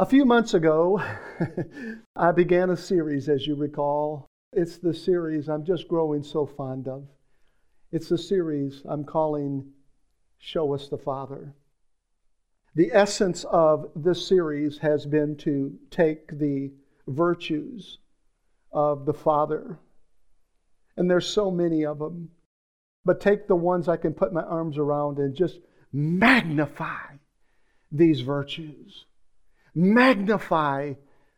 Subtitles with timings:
[0.00, 1.02] A few months ago,
[2.16, 4.28] I began a series, as you recall.
[4.52, 7.08] It's the series I'm just growing so fond of.
[7.90, 9.72] It's the series I'm calling
[10.38, 11.52] Show Us the Father.
[12.76, 16.70] The essence of this series has been to take the
[17.08, 17.98] virtues
[18.70, 19.80] of the Father,
[20.96, 22.30] and there's so many of them,
[23.04, 25.58] but take the ones I can put my arms around and just
[25.92, 27.16] magnify
[27.90, 29.06] these virtues
[29.78, 30.92] magnify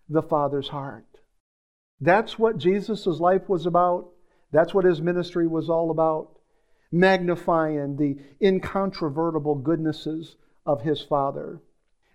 [0.08, 1.04] the Father's heart.
[2.00, 4.08] That's what Jesus' life was about.
[4.50, 6.38] That's what his ministry was all about.
[6.90, 11.60] Magnifying the incontrovertible goodnesses of his Father.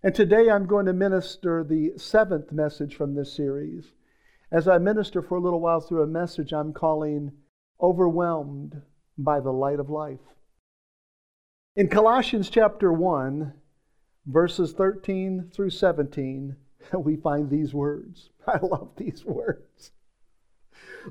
[0.01, 3.85] And today I'm going to minister the seventh message from this series.
[4.51, 7.33] As I minister for a little while through a message I'm calling
[7.79, 8.81] Overwhelmed
[9.15, 10.19] by the Light of Life.
[11.75, 13.53] In Colossians chapter 1,
[14.25, 16.55] verses 13 through 17,
[16.93, 18.29] we find these words.
[18.47, 19.91] I love these words.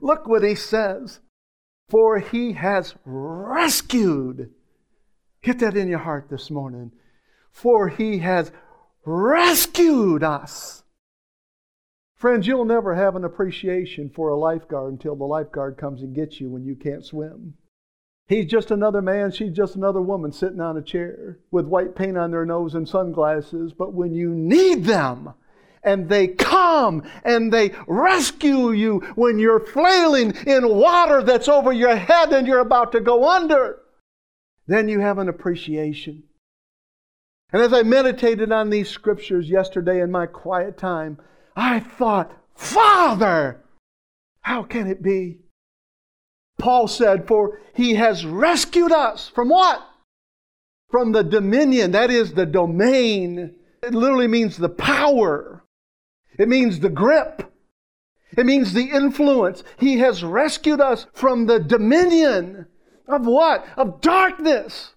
[0.01, 1.21] Look what he says.
[1.89, 4.51] For he has rescued.
[5.43, 6.93] Get that in your heart this morning.
[7.51, 8.51] For he has
[9.05, 10.83] rescued us.
[12.17, 16.41] Friends, you'll never have an appreciation for a lifeguard until the lifeguard comes and gets
[16.41, 17.55] you when you can't swim.
[18.27, 22.17] He's just another man, she's just another woman sitting on a chair with white paint
[22.17, 23.73] on their nose and sunglasses.
[23.73, 25.35] But when you need them,
[25.85, 31.95] and they come and they rescue you when you're flailing in water that's over your
[31.95, 33.81] head and you're about to go under,
[34.67, 36.23] then you have an appreciation.
[37.53, 41.19] And as I meditated on these scriptures yesterday in my quiet time,
[41.55, 43.63] I thought, Father,
[44.41, 45.44] how can it be?
[46.59, 49.83] Paul said, For he has rescued us from what?
[50.91, 53.57] From the dominion, that is the domain.
[53.83, 55.65] It literally means the power,
[56.39, 57.53] it means the grip,
[58.37, 59.63] it means the influence.
[59.79, 62.67] He has rescued us from the dominion
[63.07, 63.67] of what?
[63.77, 64.95] Of darkness.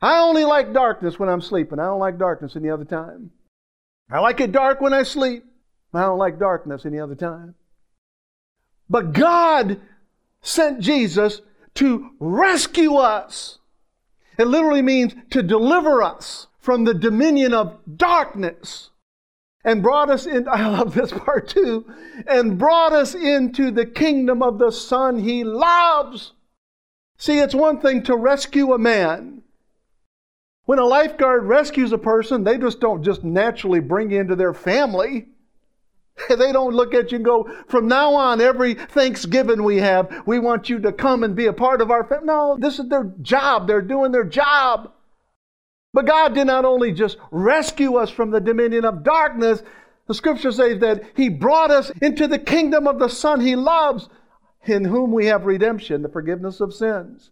[0.00, 1.78] I only like darkness when I'm sleeping.
[1.78, 3.30] I don't like darkness any other time.
[4.10, 5.44] I like it dark when I sleep.
[5.92, 7.54] I don't like darkness any other time.
[8.88, 9.80] But God
[10.46, 11.42] sent Jesus
[11.74, 13.58] to rescue us.
[14.38, 18.90] It literally means to deliver us from the dominion of darkness
[19.64, 21.92] and brought us in, I love this part too,
[22.26, 26.32] and brought us into the kingdom of the Son he loves.
[27.18, 29.42] See, it's one thing to rescue a man.
[30.64, 35.28] When a lifeguard rescues a person, they just don't just naturally bring into their family.
[36.28, 40.38] They don't look at you and go, from now on, every Thanksgiving we have, we
[40.38, 42.26] want you to come and be a part of our family.
[42.26, 43.66] No, this is their job.
[43.66, 44.92] They're doing their job.
[45.92, 49.62] But God did not only just rescue us from the dominion of darkness,
[50.06, 54.08] the scripture says that He brought us into the kingdom of the Son He loves,
[54.64, 57.30] in whom we have redemption, the forgiveness of sins.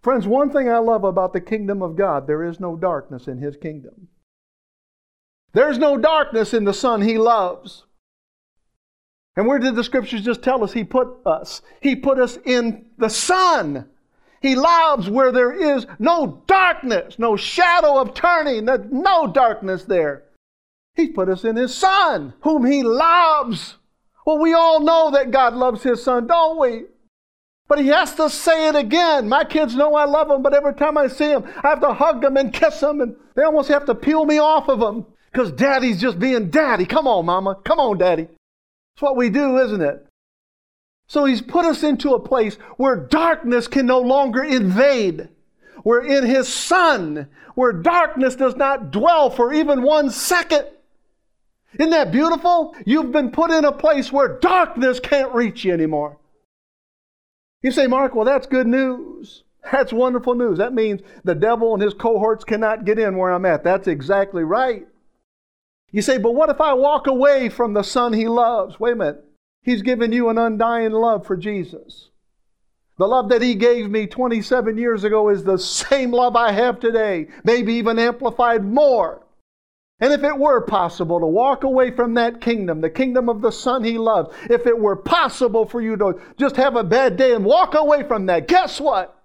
[0.00, 3.38] Friends, one thing I love about the kingdom of God, there is no darkness in
[3.38, 4.08] His kingdom.
[5.54, 7.84] There's no darkness in the Son He loves.
[9.38, 11.62] And where did the scriptures just tell us He put us?
[11.80, 13.88] He put us in the sun.
[14.42, 20.24] He loves where there is no darkness, no shadow of turning, no darkness there.
[20.96, 23.76] He put us in His Son, whom He loves.
[24.26, 26.86] Well, we all know that God loves His Son, don't we?
[27.68, 29.28] But He has to say it again.
[29.28, 31.94] My kids know I love them, but every time I see them, I have to
[31.94, 35.06] hug them and kiss them, and they almost have to peel me off of them
[35.30, 36.86] because Daddy's just being Daddy.
[36.86, 37.54] Come on, Mama.
[37.64, 38.26] Come on, Daddy.
[38.98, 40.04] It's what we do, isn't it?
[41.06, 45.28] So he's put us into a place where darkness can no longer invade.
[45.84, 50.66] We're in his son, where darkness does not dwell for even one second.
[51.78, 52.74] Isn't that beautiful?
[52.84, 56.18] You've been put in a place where darkness can't reach you anymore.
[57.62, 59.44] You say, Mark, well, that's good news.
[59.70, 60.58] That's wonderful news.
[60.58, 63.62] That means the devil and his cohorts cannot get in where I'm at.
[63.62, 64.88] That's exactly right.
[65.90, 68.78] You say, but what if I walk away from the son he loves?
[68.78, 69.24] Wait a minute.
[69.62, 72.10] He's given you an undying love for Jesus.
[72.98, 76.80] The love that he gave me 27 years ago is the same love I have
[76.80, 79.24] today, maybe even amplified more.
[80.00, 83.50] And if it were possible to walk away from that kingdom, the kingdom of the
[83.50, 87.34] Son he loves, if it were possible for you to just have a bad day
[87.34, 89.16] and walk away from that, guess what?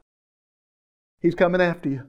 [1.21, 2.03] He's coming after you.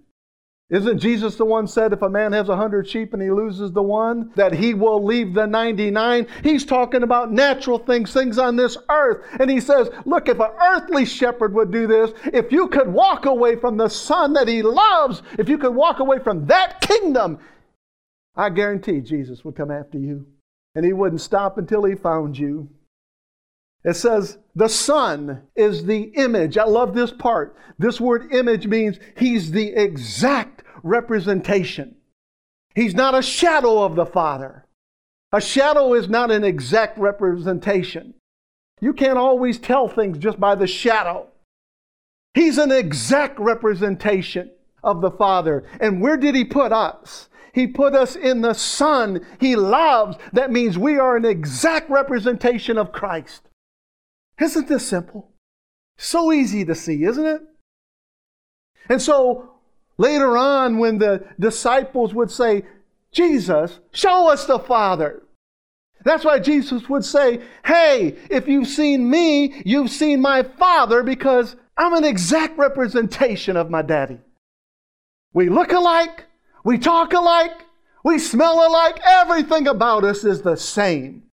[0.71, 3.71] Isn't Jesus the one said if a man has a hundred sheep and he loses
[3.73, 6.27] the one, that he will leave the 99?
[6.43, 9.25] He's talking about natural things, things on this earth.
[9.39, 13.27] And he says, look, if an earthly shepherd would do this, if you could walk
[13.27, 17.39] away from the son that he loves, if you could walk away from that kingdom,
[18.35, 20.27] I guarantee Jesus would come after you.
[20.75, 22.69] And he wouldn't stop until he found you.
[23.85, 26.57] It says, the Son is the image.
[26.57, 27.57] I love this part.
[27.79, 31.97] This word image means he's the exact representation.
[32.75, 34.67] He's not a shadow of the Father.
[35.33, 38.15] A shadow is not an exact representation.
[38.81, 41.29] You can't always tell things just by the shadow.
[42.35, 44.51] He's an exact representation
[44.83, 45.65] of the Father.
[45.81, 47.29] And where did He put us?
[47.53, 50.17] He put us in the Son He loves.
[50.33, 53.43] That means we are an exact representation of Christ.
[54.41, 55.31] Isn't this simple?
[55.97, 57.43] So easy to see, isn't it?
[58.89, 59.55] And so
[59.97, 62.65] later on, when the disciples would say,
[63.13, 65.23] Jesus, show us the Father.
[66.05, 71.57] That's why Jesus would say, Hey, if you've seen me, you've seen my Father because
[71.77, 74.19] I'm an exact representation of my daddy.
[75.33, 76.25] We look alike,
[76.65, 77.65] we talk alike,
[78.05, 81.25] we smell alike, everything about us is the same.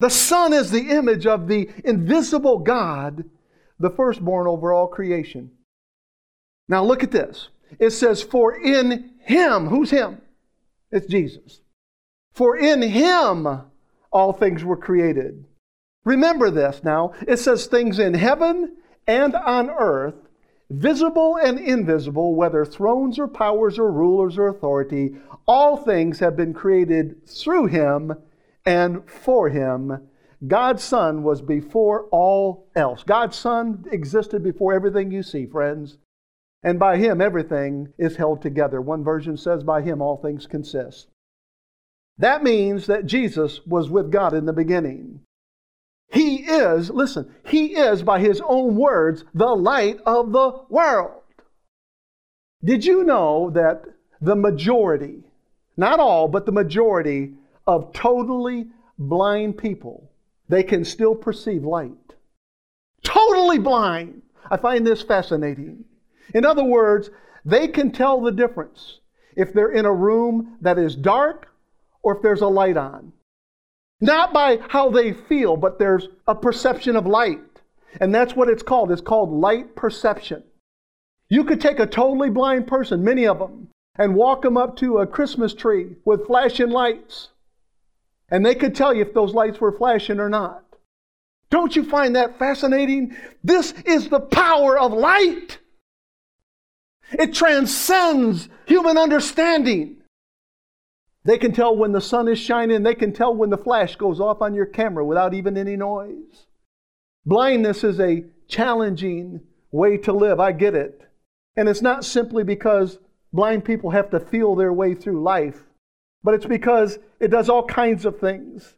[0.00, 3.24] The Son is the image of the invisible God,
[3.80, 5.50] the firstborn over all creation.
[6.68, 7.48] Now look at this.
[7.78, 10.20] It says, For in him, who's him?
[10.92, 11.60] It's Jesus.
[12.32, 13.46] For in him
[14.12, 15.44] all things were created.
[16.04, 17.12] Remember this now.
[17.26, 20.14] It says things in heaven and on earth,
[20.70, 25.16] visible and invisible, whether thrones or powers or rulers or authority,
[25.46, 28.14] all things have been created through him
[28.64, 30.08] and for him.
[30.46, 33.02] God's Son was before all else.
[33.02, 35.98] God's Son existed before everything you see, friends.
[36.62, 38.80] And by him, everything is held together.
[38.80, 41.08] One version says, by him, all things consist.
[42.18, 45.20] That means that Jesus was with God in the beginning.
[46.10, 51.22] He is, listen, He is, by His own words, the light of the world.
[52.64, 53.84] Did you know that
[54.20, 55.24] the majority,
[55.76, 57.34] not all, but the majority
[57.68, 58.66] of totally
[58.98, 60.10] blind people,
[60.48, 62.14] they can still perceive light?
[63.04, 64.22] Totally blind.
[64.50, 65.84] I find this fascinating.
[66.34, 67.10] In other words,
[67.44, 69.00] they can tell the difference
[69.36, 71.48] if they're in a room that is dark
[72.02, 73.12] or if there's a light on.
[74.00, 77.40] Not by how they feel, but there's a perception of light.
[78.00, 78.90] And that's what it's called.
[78.90, 80.42] It's called light perception.
[81.28, 84.98] You could take a totally blind person, many of them, and walk them up to
[84.98, 87.28] a Christmas tree with flashing lights.
[88.30, 90.64] And they could tell you if those lights were flashing or not.
[91.50, 93.16] Don't you find that fascinating?
[93.42, 95.58] This is the power of light.
[97.12, 99.96] It transcends human understanding.
[101.24, 104.20] They can tell when the sun is shining, they can tell when the flash goes
[104.20, 106.46] off on your camera without even any noise.
[107.24, 109.40] Blindness is a challenging
[109.70, 110.40] way to live.
[110.40, 111.02] I get it.
[111.56, 112.98] And it's not simply because
[113.32, 115.64] blind people have to feel their way through life,
[116.22, 118.74] but it's because it does all kinds of things.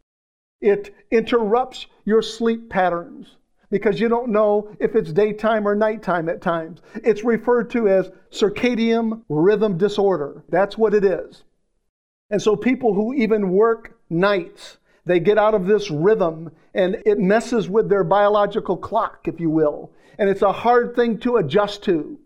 [0.60, 3.36] It interrupts your sleep patterns
[3.70, 6.80] because you don't know if it's daytime or nighttime at times.
[7.02, 10.44] It's referred to as circadian rhythm disorder.
[10.48, 11.44] That's what it is.
[12.30, 17.18] And so people who even work nights, they get out of this rhythm and it
[17.18, 19.90] messes with their biological clock, if you will.
[20.18, 22.18] And it's a hard thing to adjust to.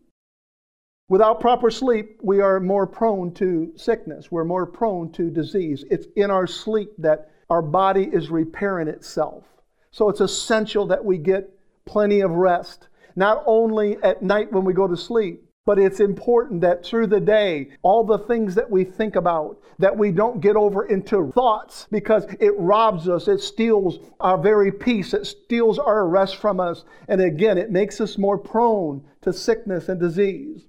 [1.14, 4.32] Without proper sleep, we are more prone to sickness.
[4.32, 5.84] We're more prone to disease.
[5.88, 9.44] It's in our sleep that our body is repairing itself.
[9.92, 14.72] So it's essential that we get plenty of rest, not only at night when we
[14.72, 18.82] go to sleep, but it's important that through the day, all the things that we
[18.82, 24.00] think about, that we don't get over into thoughts because it robs us, it steals
[24.18, 26.84] our very peace, it steals our rest from us.
[27.06, 30.64] And again, it makes us more prone to sickness and disease.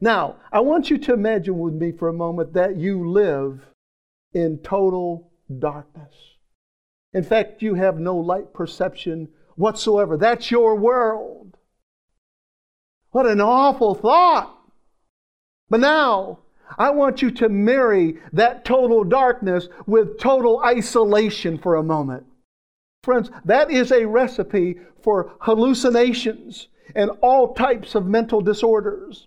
[0.00, 3.60] Now, I want you to imagine with me for a moment that you live
[4.32, 6.14] in total darkness.
[7.12, 10.16] In fact, you have no light perception whatsoever.
[10.16, 11.56] That's your world.
[13.10, 14.56] What an awful thought.
[15.68, 16.38] But now,
[16.78, 22.24] I want you to marry that total darkness with total isolation for a moment.
[23.02, 29.26] Friends, that is a recipe for hallucinations and all types of mental disorders.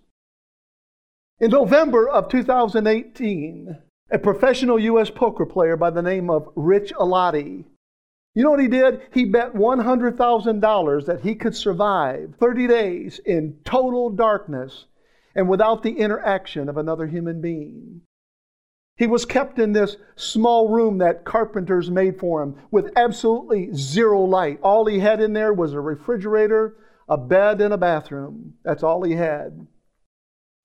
[1.40, 3.76] In November of 2018,
[4.10, 5.10] a professional U.S.
[5.10, 7.64] poker player by the name of Rich Alati
[8.34, 9.00] you know what he did?
[9.12, 14.86] He bet $100,000 that he could survive 30 days in total darkness
[15.36, 18.00] and without the interaction of another human being.
[18.96, 24.22] He was kept in this small room that carpenters made for him with absolutely zero
[24.22, 24.58] light.
[24.62, 26.76] All he had in there was a refrigerator,
[27.08, 28.54] a bed, and a bathroom.
[28.64, 29.66] That's all he had.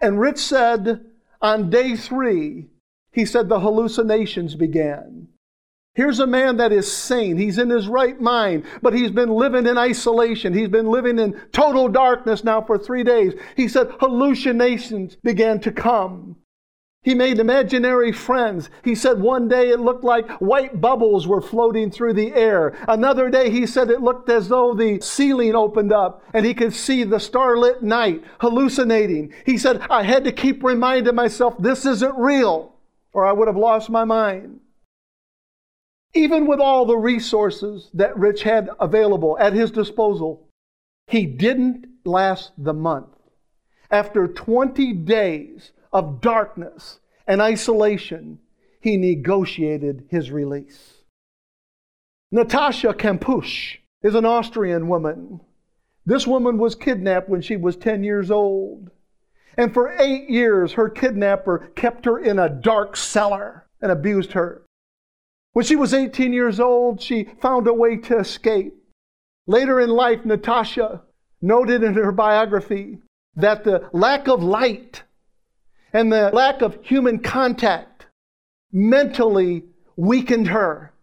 [0.01, 1.05] And Rich said,
[1.41, 2.67] on day three,
[3.11, 5.27] he said the hallucinations began.
[5.95, 7.35] Here's a man that is sane.
[7.37, 10.53] He's in his right mind, but he's been living in isolation.
[10.53, 13.33] He's been living in total darkness now for three days.
[13.57, 16.37] He said hallucinations began to come.
[17.01, 18.69] He made imaginary friends.
[18.83, 22.77] He said one day it looked like white bubbles were floating through the air.
[22.89, 26.73] Another day he said it looked as though the ceiling opened up and he could
[26.73, 29.33] see the starlit night hallucinating.
[29.45, 32.75] He said, I had to keep reminding myself this isn't real
[33.13, 34.59] or I would have lost my mind.
[36.13, 40.47] Even with all the resources that Rich had available at his disposal,
[41.07, 43.07] he didn't last the month.
[43.89, 48.39] After 20 days of darkness and isolation,
[48.81, 51.03] he negotiated his release.
[52.31, 55.41] Natasha Kampusch is an Austrian woman.
[56.05, 58.91] This woman was kidnapped when she was 10 years old.
[59.57, 64.61] And for eight years, her kidnapper kept her in a dark cellar and abused her.
[65.53, 68.73] When she was 18 years old, she found a way to escape.
[69.47, 71.01] Later in life, Natasha
[71.41, 72.99] noted in her biography
[73.35, 75.03] that the lack of light
[75.93, 78.05] and the lack of human contact
[78.71, 79.63] mentally
[79.95, 80.93] weakened her.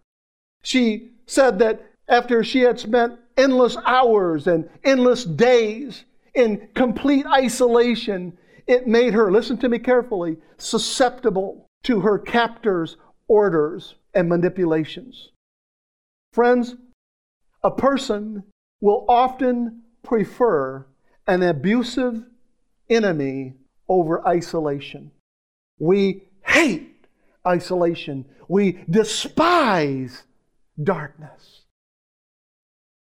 [0.63, 8.37] She said that after she had spent endless hours and endless days in complete isolation,
[8.67, 12.97] it made her, listen to me carefully, susceptible to her captor's
[13.29, 15.31] orders and manipulations.
[16.33, 16.77] Friends,
[17.63, 18.45] a person
[18.81, 20.87] will often prefer
[21.27, 22.25] an abusive
[22.89, 23.55] enemy
[23.89, 25.11] over isolation.
[25.79, 27.07] We hate
[27.47, 28.25] isolation.
[28.49, 30.25] We despise
[30.83, 31.63] darkness.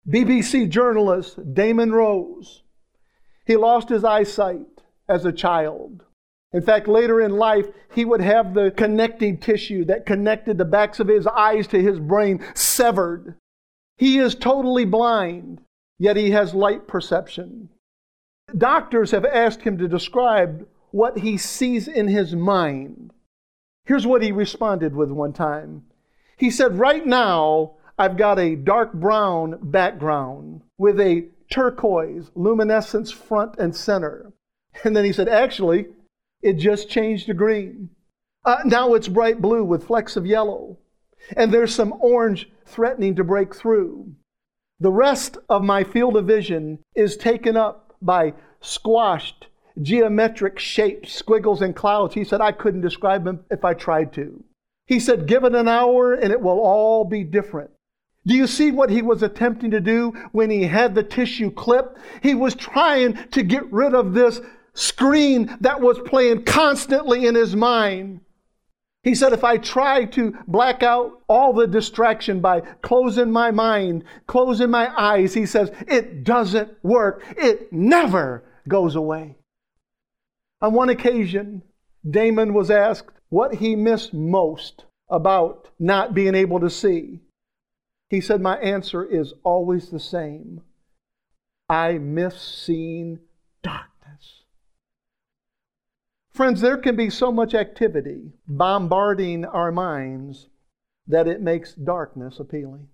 [0.09, 2.63] BBC journalist Damon Rose,
[3.47, 4.67] he lost his eyesight
[5.09, 6.05] as a child.
[6.53, 10.99] In fact, later in life, he would have the connecting tissue that connected the backs
[10.99, 13.35] of his eyes to his brain severed.
[13.99, 15.61] He is totally blind,
[15.99, 17.69] yet he has light perception.
[18.57, 23.13] Doctors have asked him to describe what he sees in his mind.
[23.85, 25.85] Here's what he responded with one time.
[26.37, 33.57] He said, Right now, I've got a dark brown background with a turquoise luminescence front
[33.59, 34.33] and center.
[34.85, 35.87] And then he said, Actually,
[36.43, 37.91] it just changed to green.
[38.45, 40.79] Uh, now it's bright blue with flecks of yellow.
[41.37, 44.15] And there's some orange threatening to break through.
[44.81, 49.47] The rest of my field of vision is taken up by squashed
[49.81, 52.15] geometric shapes, squiggles, and clouds.
[52.15, 54.43] He said, I couldn't describe them if I tried to.
[54.87, 57.71] He said, Give it an hour and it will all be different.
[58.27, 61.99] Do you see what he was attempting to do when he had the tissue clipped?
[62.23, 64.41] He was trying to get rid of this
[64.75, 68.21] screen that was playing constantly in his mind.
[69.03, 74.05] He said, if I try to black out all the distraction by closing my mind,
[74.27, 77.23] closing my eyes, he says, it doesn't work.
[77.37, 79.37] It never goes away.
[80.61, 81.63] On one occasion,
[82.09, 87.21] Damon was asked what he missed most about not being able to see.
[88.11, 90.63] He said, My answer is always the same
[91.69, 93.21] I miss seeing
[93.63, 93.89] dark.
[96.39, 100.47] Friends, there can be so much activity bombarding our minds
[101.09, 102.87] that it makes darkness appealing.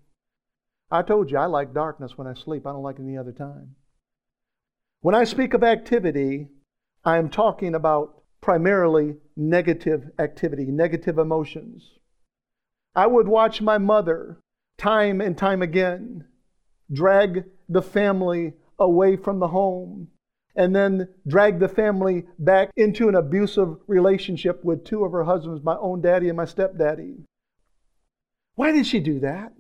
[0.91, 3.75] I told you I like darkness when I sleep, I don't like any other time.
[5.03, 6.49] When I speak of activity,
[7.05, 11.99] I am talking about primarily negative activity, negative emotions.
[12.95, 14.39] I would watch my mother
[14.79, 16.25] time and time again
[16.91, 20.09] drag the family away from the home
[20.57, 25.65] and then dragged the family back into an abusive relationship with two of her husbands,
[25.65, 27.17] my own daddy and my stepdaddy.
[28.55, 29.53] Why did she do that?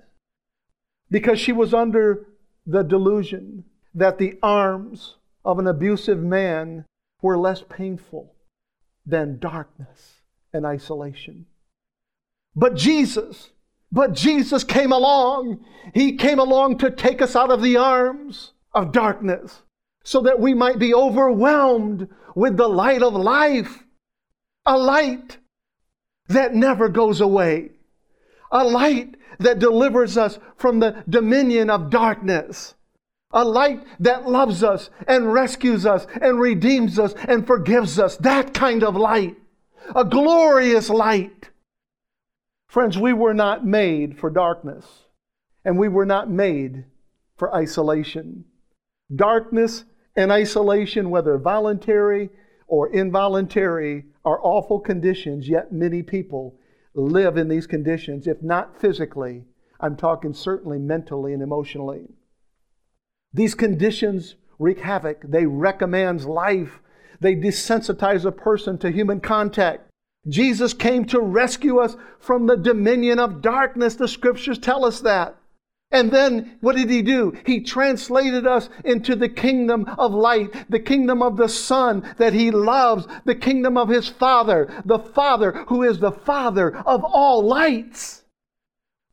[1.11, 2.27] Because she was under
[2.67, 6.85] the delusion that the arms of an abusive man
[7.21, 8.35] were less painful
[9.05, 10.21] than darkness
[10.53, 11.47] and isolation.
[12.57, 13.51] But Jesus,
[13.91, 15.65] but Jesus came along.
[15.93, 19.63] He came along to take us out of the arms of darkness
[20.05, 23.83] so that we might be overwhelmed with the light of life.
[24.67, 25.39] A light
[26.29, 27.71] that never goes away.
[28.53, 32.75] A light that delivers us from the dominion of darkness.
[33.33, 38.17] A light that loves us and rescues us and redeems us and forgives us.
[38.19, 39.37] That kind of light.
[39.97, 41.51] A glorious light.
[42.69, 44.85] Friends, we were not made for darkness,
[45.65, 46.85] and we were not made
[47.37, 48.45] for isolation.
[49.15, 49.85] Darkness
[50.17, 52.31] and isolation, whether voluntary
[52.67, 56.59] or involuntary, are awful conditions, yet many people
[56.95, 59.45] live in these conditions, if not physically.
[59.81, 62.09] I'm talking certainly mentally and emotionally.
[63.33, 65.23] These conditions wreak havoc.
[65.29, 66.81] They recommend life.
[67.21, 69.91] They desensitize a person to human contact.
[70.29, 73.95] Jesus came to rescue us from the dominion of darkness.
[73.95, 75.37] The scriptures tell us that.
[75.95, 77.39] And then what did he do?
[77.47, 82.51] He translated us into the kingdom of light, the kingdom of the Son that he
[82.51, 88.25] loves, the kingdom of his Father, the Father who is the Father of all lights.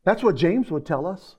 [0.06, 1.36] That's what James would tell us.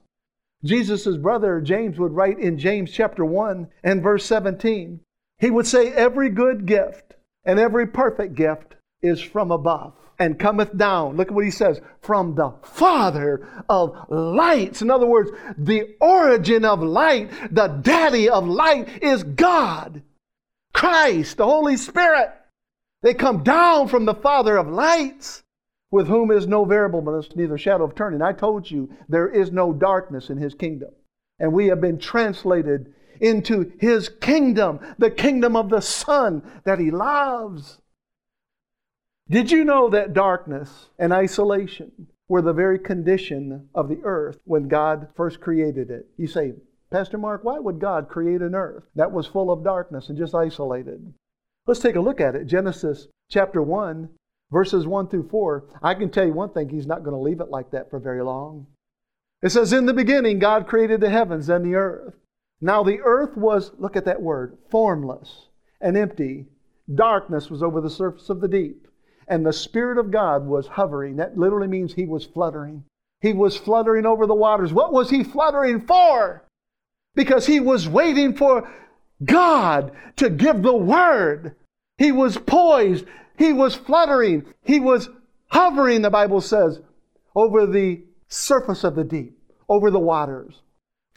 [0.63, 5.01] Jesus' brother James would write in James chapter 1 and verse 17.
[5.39, 10.75] He would say, Every good gift and every perfect gift is from above and cometh
[10.77, 11.17] down.
[11.17, 14.81] Look at what he says from the Father of lights.
[14.81, 20.01] In other words, the origin of light, the daddy of light is God,
[20.73, 22.29] Christ, the Holy Spirit.
[23.01, 25.43] They come down from the Father of lights,
[25.91, 28.21] with whom is no variableness, neither shadow of turning.
[28.21, 30.89] I told you there is no darkness in his kingdom.
[31.39, 36.91] And we have been translated into his kingdom, the kingdom of the Son that he
[36.91, 37.79] loves.
[39.33, 41.91] Did you know that darkness and isolation
[42.27, 46.05] were the very condition of the earth when God first created it?
[46.17, 46.53] You say,
[46.91, 50.35] Pastor Mark, why would God create an earth that was full of darkness and just
[50.35, 51.15] isolated?
[51.65, 52.45] Let's take a look at it.
[52.45, 54.07] Genesis chapter 1,
[54.51, 55.63] verses 1 through 4.
[55.81, 57.97] I can tell you one thing, He's not going to leave it like that for
[57.97, 58.67] very long.
[59.41, 62.13] It says, In the beginning, God created the heavens and the earth.
[62.61, 65.47] Now the earth was, look at that word, formless
[65.81, 66.45] and empty.
[66.93, 68.83] Darkness was over the surface of the deep
[69.27, 71.17] and the Spirit of God was hovering.
[71.17, 72.83] That literally means he was fluttering.
[73.21, 74.73] He was fluttering over the waters.
[74.73, 76.43] What was he fluttering for?
[77.15, 78.69] Because he was waiting for
[79.23, 81.55] God to give the word.
[81.97, 83.05] He was poised.
[83.37, 84.45] He was fluttering.
[84.63, 85.09] He was
[85.47, 86.81] hovering, the Bible says,
[87.35, 89.37] over the surface of the deep,
[89.69, 90.61] over the waters.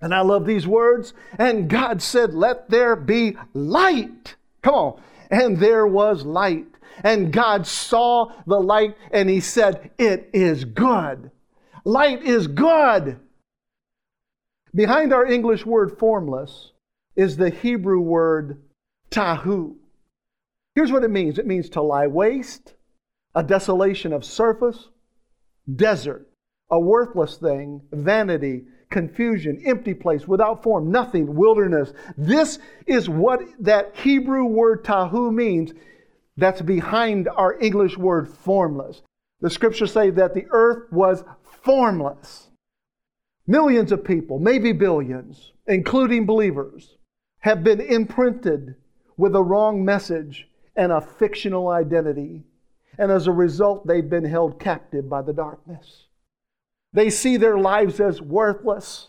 [0.01, 1.15] And I love these words.
[1.39, 4.37] And God said, Let there be light.
[4.63, 5.03] Come on.
[5.31, 6.67] And there was light.
[7.03, 11.31] And God saw the light and he said, It is good.
[11.85, 13.21] Light is good.
[14.75, 16.73] Behind our English word formless
[17.17, 18.63] is the Hebrew word
[19.11, 19.77] tahu.
[20.75, 22.75] Here's what it means it means to lie waste,
[23.35, 24.89] a desolation of surface,
[25.75, 26.29] desert,
[26.71, 31.93] a worthless thing, vanity, confusion, empty place, without form, nothing, wilderness.
[32.19, 35.73] This is what that Hebrew word tahu means
[36.37, 39.03] that's behind our English word formless.
[39.41, 42.49] The scriptures say that the earth was formless.
[43.47, 46.97] Millions of people, maybe billions, including believers,
[47.41, 48.75] have been imprinted
[49.17, 52.45] with a wrong message and a fictional identity.
[52.99, 56.07] And as a result, they've been held captive by the darkness.
[56.93, 59.09] They see their lives as worthless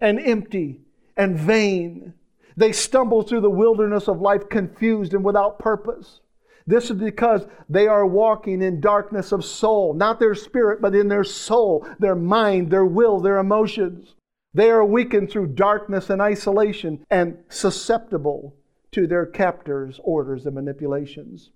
[0.00, 0.80] and empty
[1.16, 2.14] and vain.
[2.56, 6.20] They stumble through the wilderness of life confused and without purpose.
[6.68, 11.08] This is because they are walking in darkness of soul, not their spirit, but in
[11.08, 14.14] their soul, their mind, their will, their emotions.
[14.52, 18.54] They are weakened through darkness and isolation and susceptible
[18.92, 21.48] to their captors' orders and manipulations.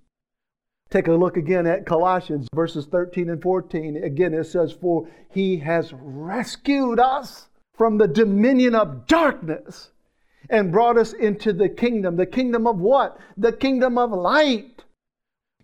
[0.88, 4.02] Take a look again at Colossians verses 13 and 14.
[4.02, 9.90] Again, it says, For he has rescued us from the dominion of darkness
[10.48, 12.16] and brought us into the kingdom.
[12.16, 13.18] The kingdom of what?
[13.36, 14.84] The kingdom of light.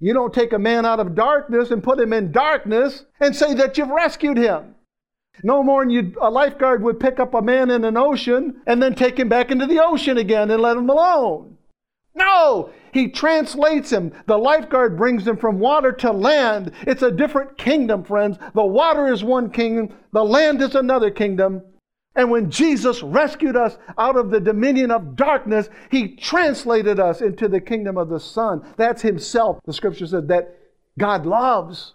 [0.01, 3.55] You don't take a man out of darkness and put him in darkness and say
[3.55, 4.75] that you've rescued him.
[5.43, 8.95] No more than a lifeguard would pick up a man in an ocean and then
[8.95, 11.57] take him back into the ocean again and let him alone.
[12.15, 14.13] No, he translates him.
[14.27, 16.73] The lifeguard brings him from water to land.
[16.87, 18.39] It's a different kingdom, friends.
[18.55, 21.63] The water is one kingdom, the land is another kingdom.
[22.19, 27.47] And when Jesus rescued us out of the dominion of darkness, he translated us into
[27.47, 28.61] the kingdom of the Son.
[28.77, 30.59] That's himself, the scripture said, that
[30.99, 31.95] God loves.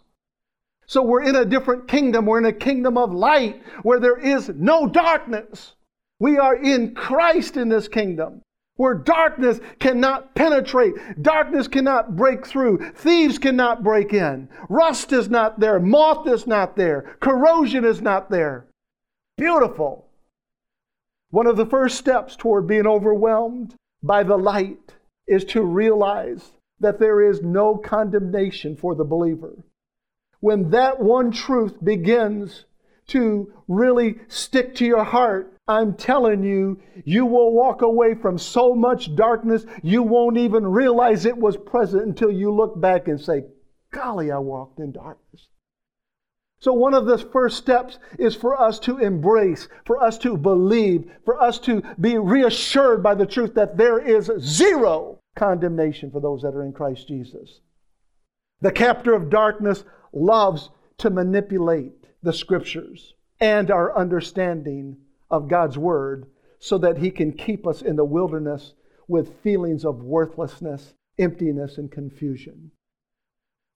[0.85, 2.25] So we're in a different kingdom.
[2.25, 5.73] We're in a kingdom of light where there is no darkness.
[6.21, 8.41] We are in Christ in this kingdom
[8.77, 15.59] where darkness cannot penetrate, darkness cannot break through, thieves cannot break in, rust is not
[15.59, 18.65] there, moth is not there, corrosion is not there.
[19.37, 20.07] Beautiful.
[21.33, 24.93] One of the first steps toward being overwhelmed by the light
[25.25, 29.57] is to realize that there is no condemnation for the believer.
[30.41, 32.65] When that one truth begins
[33.07, 38.75] to really stick to your heart, I'm telling you, you will walk away from so
[38.75, 43.45] much darkness, you won't even realize it was present until you look back and say,
[43.91, 45.47] Golly, I walked in darkness.
[46.63, 51.11] So, one of the first steps is for us to embrace, for us to believe,
[51.25, 56.41] for us to be reassured by the truth that there is zero condemnation for those
[56.41, 57.59] that are in Christ Jesus.
[58.61, 64.95] The captor of darkness loves to manipulate the scriptures and our understanding
[65.29, 66.27] of God's word
[66.59, 68.73] so that he can keep us in the wilderness
[69.09, 72.71] with feelings of worthlessness, emptiness, and confusion.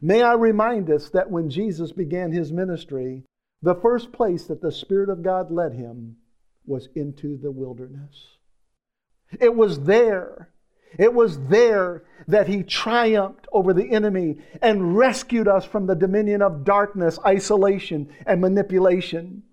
[0.02, 3.24] May I remind us that when Jesus began his ministry,
[3.62, 6.18] the first place that the Spirit of God led him
[6.66, 8.38] was into the wilderness.
[9.40, 10.52] It was there.
[10.98, 16.42] It was there that he triumphed over the enemy and rescued us from the dominion
[16.42, 19.44] of darkness, isolation, and manipulation.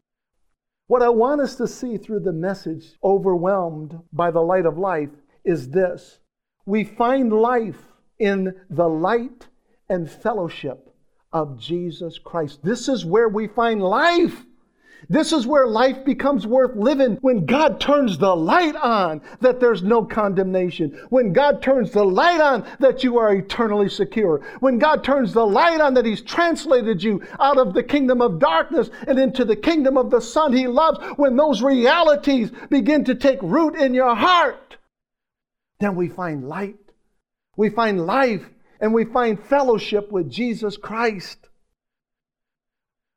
[0.87, 5.11] What I want us to see through the message, overwhelmed by the light of life,
[5.45, 6.21] is this
[6.67, 7.83] we find life
[8.19, 9.49] in the light
[9.89, 10.95] and fellowship
[11.33, 12.61] of Jesus Christ.
[12.63, 14.45] This is where we find life.
[15.09, 19.83] This is where life becomes worth living when God turns the light on that there's
[19.83, 20.99] no condemnation.
[21.11, 24.41] When God turns the light on that you are eternally secure.
[24.61, 28.39] When God turns the light on that He's translated you out of the kingdom of
[28.39, 30.99] darkness and into the kingdom of the Son He loves.
[31.17, 34.77] When those realities begin to take root in your heart,
[35.81, 36.79] then we find light.
[37.57, 38.49] We find life
[38.85, 41.49] and we find fellowship with Jesus Christ.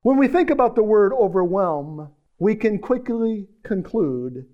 [0.01, 4.45] When we think about the word overwhelm, we can quickly conclude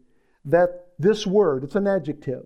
[0.44, 2.46] that this word, it's an adjective,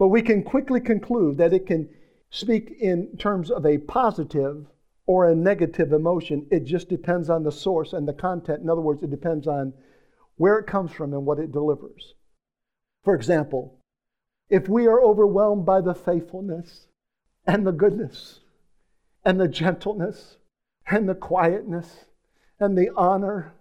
[0.00, 1.90] but we can quickly conclude that it can
[2.28, 4.66] speak in terms of a positive
[5.06, 6.44] or a negative emotion.
[6.50, 8.64] It just depends on the source and the content.
[8.64, 9.72] In other words, it depends on
[10.34, 12.14] where it comes from and what it delivers.
[13.04, 13.78] For example,
[14.50, 16.87] if we are overwhelmed by the faithfulness
[17.48, 18.40] and the goodness
[19.24, 20.36] and the gentleness
[20.86, 22.04] and the quietness
[22.60, 23.54] and the honor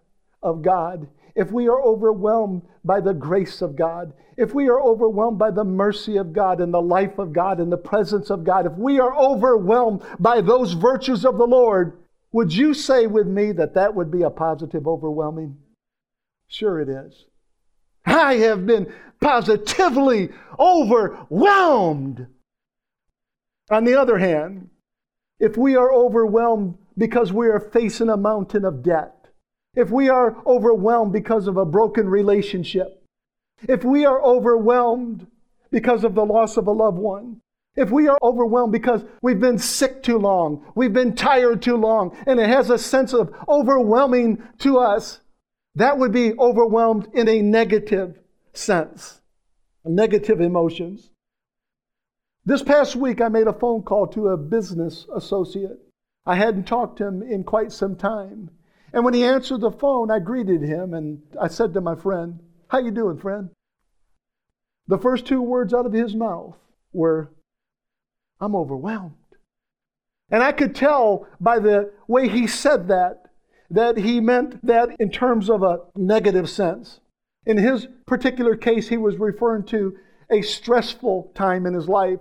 [0.43, 5.39] of God, if we are overwhelmed by the grace of God, if we are overwhelmed
[5.39, 8.65] by the mercy of God and the life of God and the presence of God,
[8.65, 11.97] if we are overwhelmed by those virtues of the Lord,
[12.33, 15.57] would you say with me that that would be a positive overwhelming?
[16.49, 17.25] Sure, it is.
[18.05, 22.27] I have been positively overwhelmed
[23.69, 24.69] on the other hand,
[25.39, 29.27] if we are overwhelmed because we are facing a mountain of debt,
[29.75, 33.03] if we are overwhelmed because of a broken relationship,
[33.67, 35.27] if we are overwhelmed
[35.71, 37.41] because of the loss of a loved one,
[37.75, 42.17] if we are overwhelmed because we've been sick too long, we've been tired too long,
[42.25, 45.19] and it has a sense of overwhelming to us,
[45.75, 48.19] that would be overwhelmed in a negative
[48.53, 49.21] sense,
[49.85, 51.11] negative emotions.
[52.47, 55.79] This past week, I made a phone call to a business associate.
[56.25, 58.51] I hadn't talked to him in quite some time.
[58.93, 62.39] And when he answered the phone, I greeted him and I said to my friend,
[62.69, 63.49] How you doing, friend?
[64.87, 66.55] The first two words out of his mouth
[66.93, 67.33] were,
[68.39, 69.15] I'm overwhelmed.
[70.31, 73.23] And I could tell by the way he said that,
[73.69, 77.01] that he meant that in terms of a negative sense.
[77.45, 79.97] In his particular case, he was referring to
[80.29, 82.19] a stressful time in his life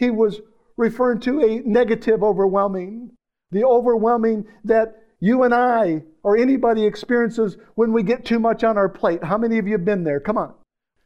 [0.00, 0.40] he was
[0.76, 3.12] referring to a negative overwhelming,
[3.50, 8.78] the overwhelming that you and I or anybody experiences when we get too much on
[8.78, 9.22] our plate.
[9.22, 10.18] How many of you have been there?
[10.18, 10.54] Come on.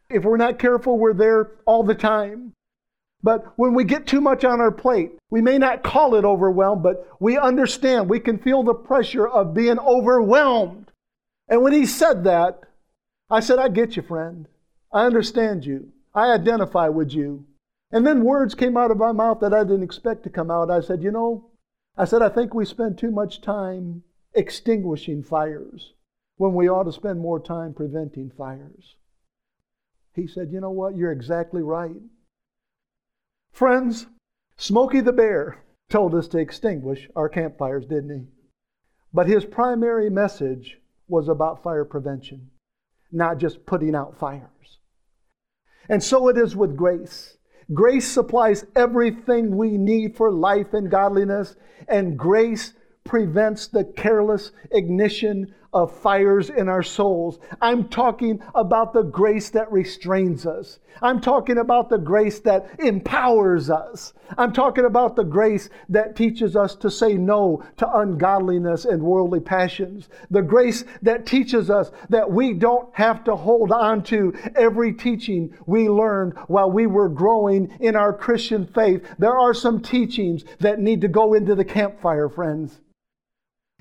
[0.09, 2.53] If we're not careful, we're there all the time.
[3.21, 6.83] But when we get too much on our plate, we may not call it overwhelmed,
[6.83, 10.93] but we understand, we can feel the pressure of being overwhelmed.
[11.49, 12.61] And when he said that,
[13.29, 14.47] I said, I get you, friend.
[14.93, 15.89] I understand you.
[16.15, 17.47] I identify with you.
[17.95, 20.69] And then words came out of my mouth that I didn't expect to come out.
[20.69, 21.53] I said, You know,
[21.97, 24.03] I said, I think we spend too much time
[24.35, 25.93] extinguishing fires
[26.37, 28.97] when we ought to spend more time preventing fires.
[30.13, 30.97] He said, You know what?
[30.97, 31.95] You're exactly right.
[33.53, 34.09] Friends,
[34.57, 38.27] Smokey the Bear told us to extinguish our campfires, didn't he?
[39.13, 42.51] But his primary message was about fire prevention,
[43.13, 44.81] not just putting out fires.
[45.89, 47.37] And so it is with grace.
[47.73, 51.57] Grace supplies everything we need for life and godliness,
[51.89, 52.75] and grace
[53.05, 57.39] prevents the careless ignition of fires in our souls.
[57.61, 60.79] I'm talking about the grace that restrains us.
[61.03, 64.13] I'm talking about the grace that empowers us.
[64.39, 69.41] I'm talking about the grace that teaches us to say no to ungodliness and worldly
[69.41, 70.09] passions.
[70.31, 75.53] The grace that teaches us that we don't have to hold on to every teaching
[75.67, 79.05] we learned while we were growing in our Christian faith.
[79.19, 82.81] There are some teachings that need to go into the campfire, friends.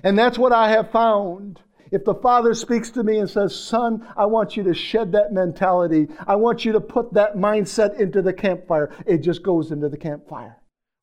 [0.02, 1.60] And that's what I have found.
[1.94, 5.32] If the Father speaks to me and says, Son, I want you to shed that
[5.32, 9.88] mentality, I want you to put that mindset into the campfire, it just goes into
[9.88, 10.56] the campfire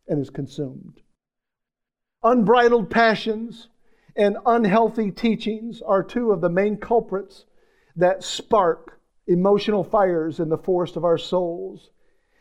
[0.09, 0.99] and is consumed.
[2.23, 3.69] Unbridled passions
[4.17, 7.45] and unhealthy teachings are two of the main culprits
[7.95, 11.89] that spark emotional fires in the forest of our souls.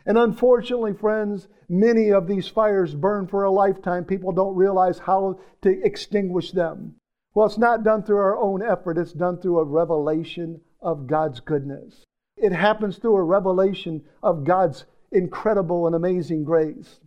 [0.04, 4.04] And unfortunately, friends, many of these fires burn for a lifetime.
[4.04, 6.96] People don't realize how to extinguish them.
[7.32, 11.38] Well, it's not done through our own effort, it's done through a revelation of God's
[11.40, 12.04] goodness.
[12.36, 17.00] It happens through a revelation of God's incredible and amazing grace.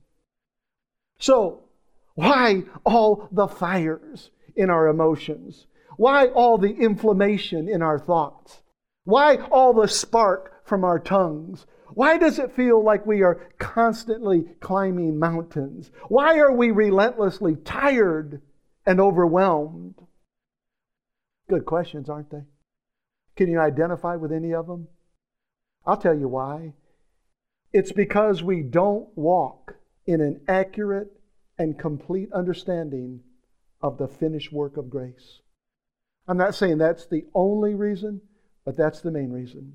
[1.19, 1.63] So,
[2.15, 5.65] why all the fires in our emotions?
[5.97, 8.61] Why all the inflammation in our thoughts?
[9.03, 11.65] Why all the spark from our tongues?
[11.93, 15.91] Why does it feel like we are constantly climbing mountains?
[16.07, 18.41] Why are we relentlessly tired
[18.85, 19.95] and overwhelmed?
[21.49, 22.43] Good questions, aren't they?
[23.35, 24.87] Can you identify with any of them?
[25.85, 26.73] I'll tell you why.
[27.73, 29.75] It's because we don't walk
[30.05, 31.11] in an accurate
[31.57, 33.21] and complete understanding
[33.81, 35.39] of the finished work of grace.
[36.27, 38.21] I'm not saying that's the only reason,
[38.63, 39.73] but that's the main reason.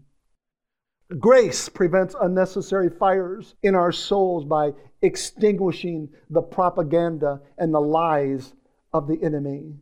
[1.19, 8.55] Grace prevents unnecessary fires in our souls by extinguishing the propaganda and the lies
[8.93, 9.75] of the enemy.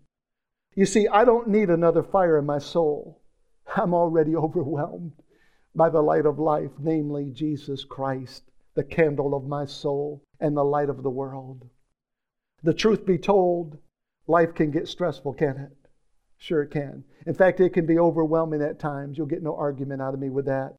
[0.76, 3.22] You see, I don't need another fire in my soul.
[3.74, 5.12] I'm already overwhelmed
[5.74, 10.64] by the light of life, namely Jesus Christ, the candle of my soul and the
[10.64, 11.68] light of the world.
[12.62, 13.78] The truth be told,
[14.26, 15.72] life can get stressful, can it?
[16.36, 17.04] Sure, it can.
[17.26, 19.16] In fact, it can be overwhelming at times.
[19.16, 20.76] You'll get no argument out of me with that.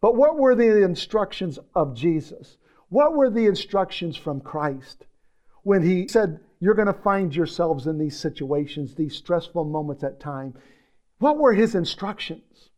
[0.00, 2.56] But what were the instructions of Jesus?
[2.88, 5.06] What were the instructions from Christ
[5.62, 10.20] when he said, you're going to find yourselves in these situations, these stressful moments at
[10.20, 10.54] time.
[11.18, 12.70] What were his instructions?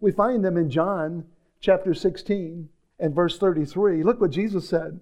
[0.00, 1.26] We find them in John
[1.60, 4.02] chapter 16 and verse 33.
[4.02, 5.00] Look what Jesus said.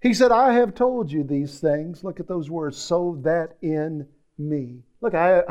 [0.00, 2.02] He said, I have told you these things.
[2.02, 4.82] Look at those words, so that in me.
[5.02, 5.42] Look, I,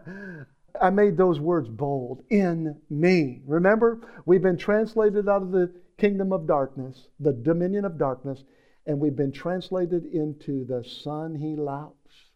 [0.80, 2.24] I made those words bold.
[2.28, 3.42] In me.
[3.46, 8.42] Remember, we've been translated out of the kingdom of darkness, the dominion of darkness,
[8.86, 12.30] and we've been translated into the Son he loves.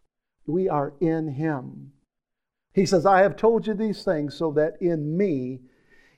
[0.45, 1.91] We are in him.
[2.73, 5.61] He says, I have told you these things so that in me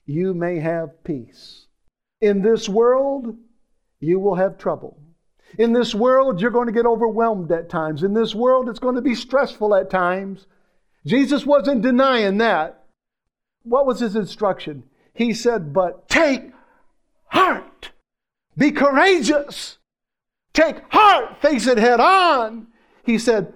[0.05, 1.67] you may have peace.
[2.21, 3.37] In this world,
[3.99, 4.99] you will have trouble.
[5.57, 8.03] In this world, you're going to get overwhelmed at times.
[8.03, 10.45] In this world, it's going to be stressful at times.
[11.05, 12.83] Jesus wasn't denying that.
[13.63, 14.83] What was his instruction?
[15.13, 16.51] He said, But take
[17.25, 17.91] heart,
[18.57, 19.78] be courageous.
[20.59, 22.67] Take heart, face it head on.
[23.05, 23.53] He said,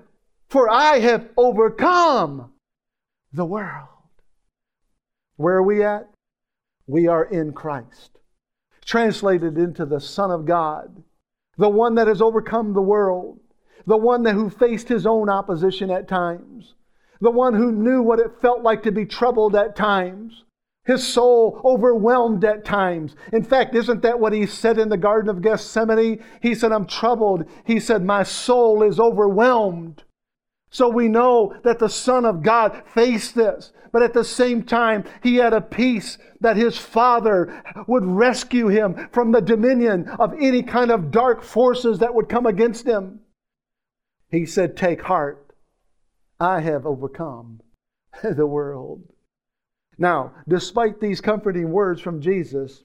[0.50, 2.54] For I have overcome
[3.34, 3.89] the world.
[5.36, 6.10] Where are we at?
[6.88, 8.20] We are in Christ.
[8.86, 11.04] Translated into the Son of God,
[11.58, 13.38] the one that has overcome the world,
[13.86, 16.74] the one that who faced his own opposition at times,
[17.20, 20.46] the one who knew what it felt like to be troubled at times,
[20.86, 23.15] his soul overwhelmed at times.
[23.32, 26.24] In fact, isn't that what he said in the Garden of Gethsemane?
[26.41, 27.46] He said, I'm troubled.
[27.63, 30.04] He said, My soul is overwhelmed.
[30.69, 33.72] So we know that the Son of God faced this.
[33.93, 39.08] But at the same time, he had a peace that his Father would rescue him
[39.12, 43.19] from the dominion of any kind of dark forces that would come against him.
[44.30, 45.56] He said, Take heart.
[46.39, 47.62] I have overcome
[48.24, 49.12] the world.
[49.97, 52.84] Now, despite these comforting words from Jesus,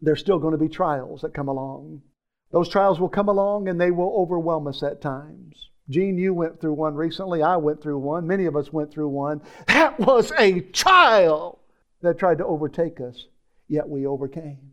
[0.00, 2.02] there's still going to be trials that come along.
[2.50, 5.70] Those trials will come along and they will overwhelm us at times.
[5.90, 7.42] Gene, you went through one recently.
[7.42, 8.26] I went through one.
[8.26, 9.40] Many of us went through one.
[9.66, 11.58] That was a trial
[12.02, 13.26] that tried to overtake us,
[13.68, 14.72] yet we overcame.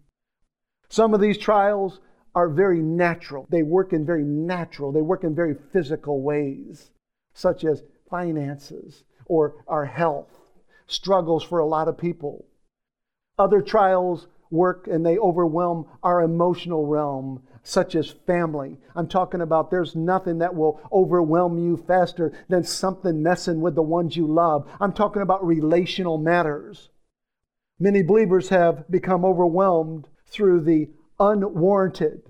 [0.89, 1.99] Some of these trials
[2.35, 3.47] are very natural.
[3.49, 6.91] They work in very natural, they work in very physical ways,
[7.33, 10.44] such as finances or our health
[10.87, 12.45] struggles for a lot of people.
[13.37, 18.77] Other trials work and they overwhelm our emotional realm, such as family.
[18.95, 23.81] I'm talking about there's nothing that will overwhelm you faster than something messing with the
[23.81, 24.69] ones you love.
[24.79, 26.89] I'm talking about relational matters.
[27.79, 32.21] Many believers have become overwhelmed through the unwarranted,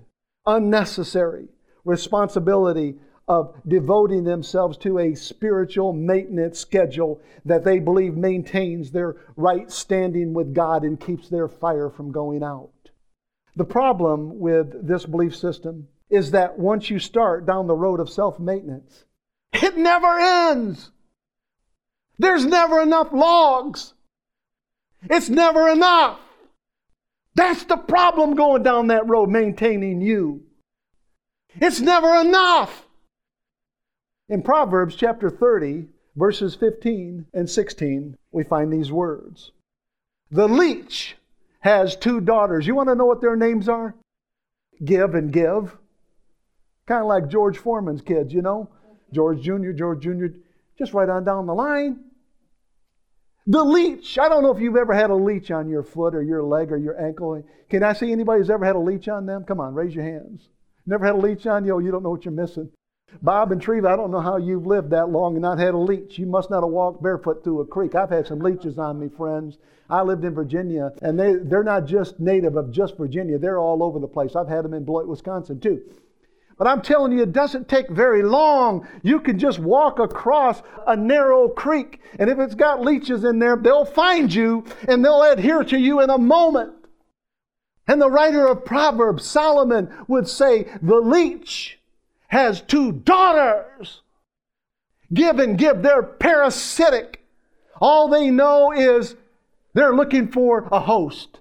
[0.44, 1.48] unnecessary
[1.84, 2.96] responsibility
[3.28, 10.32] of devoting themselves to a spiritual maintenance schedule that they believe maintains their right standing
[10.32, 12.70] with God and keeps their fire from going out.
[13.56, 18.08] The problem with this belief system is that once you start down the road of
[18.08, 19.04] self maintenance,
[19.52, 20.90] it never ends.
[22.18, 23.94] There's never enough logs.
[25.10, 26.20] It's never enough.
[27.34, 30.44] That's the problem going down that road, maintaining you.
[31.60, 32.85] It's never enough.
[34.28, 35.86] In Proverbs chapter 30,
[36.16, 39.52] verses 15 and 16, we find these words
[40.32, 41.16] The leech
[41.60, 42.66] has two daughters.
[42.66, 43.94] You want to know what their names are?
[44.84, 45.76] Give and Give.
[46.86, 48.68] Kind of like George Foreman's kids, you know?
[49.12, 50.26] George Jr., George Jr.,
[50.76, 52.00] just right on down the line.
[53.46, 54.18] The leech.
[54.18, 56.72] I don't know if you've ever had a leech on your foot or your leg
[56.72, 57.44] or your ankle.
[57.70, 59.44] Can I see anybody who's ever had a leech on them?
[59.44, 60.48] Come on, raise your hands.
[60.84, 61.74] Never had a leech on you?
[61.74, 62.70] Oh, you don't know what you're missing.
[63.22, 65.78] Bob and Treva, I don't know how you've lived that long and not had a
[65.78, 66.18] leech.
[66.18, 67.94] You must not have walked barefoot through a creek.
[67.94, 69.58] I've had some leeches on me, friends.
[69.88, 73.82] I lived in Virginia, and they, they're not just native of just Virginia, they're all
[73.82, 74.34] over the place.
[74.34, 75.82] I've had them in Beloit, Wisconsin, too.
[76.58, 78.88] But I'm telling you, it doesn't take very long.
[79.02, 83.56] You can just walk across a narrow creek, and if it's got leeches in there,
[83.56, 86.72] they'll find you and they'll adhere to you in a moment.
[87.86, 91.78] And the writer of Proverbs, Solomon, would say, The leech
[92.28, 94.02] has two daughters.
[95.12, 95.82] Give and give.
[95.82, 97.24] They're parasitic.
[97.80, 99.14] All they know is
[99.74, 101.40] they're looking for a host.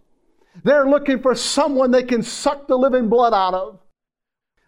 [0.63, 3.79] They're looking for someone they can suck the living blood out of.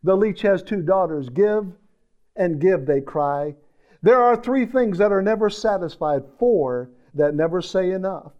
[0.03, 1.29] The leech has two daughters.
[1.29, 1.71] Give
[2.35, 3.55] and give, they cry.
[4.01, 8.31] There are three things that are never satisfied, four that never say enough.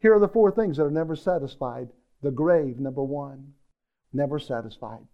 [0.00, 1.88] Here are the four things that are never satisfied.
[2.22, 3.54] The grave, number one,
[4.12, 5.06] never satisfied.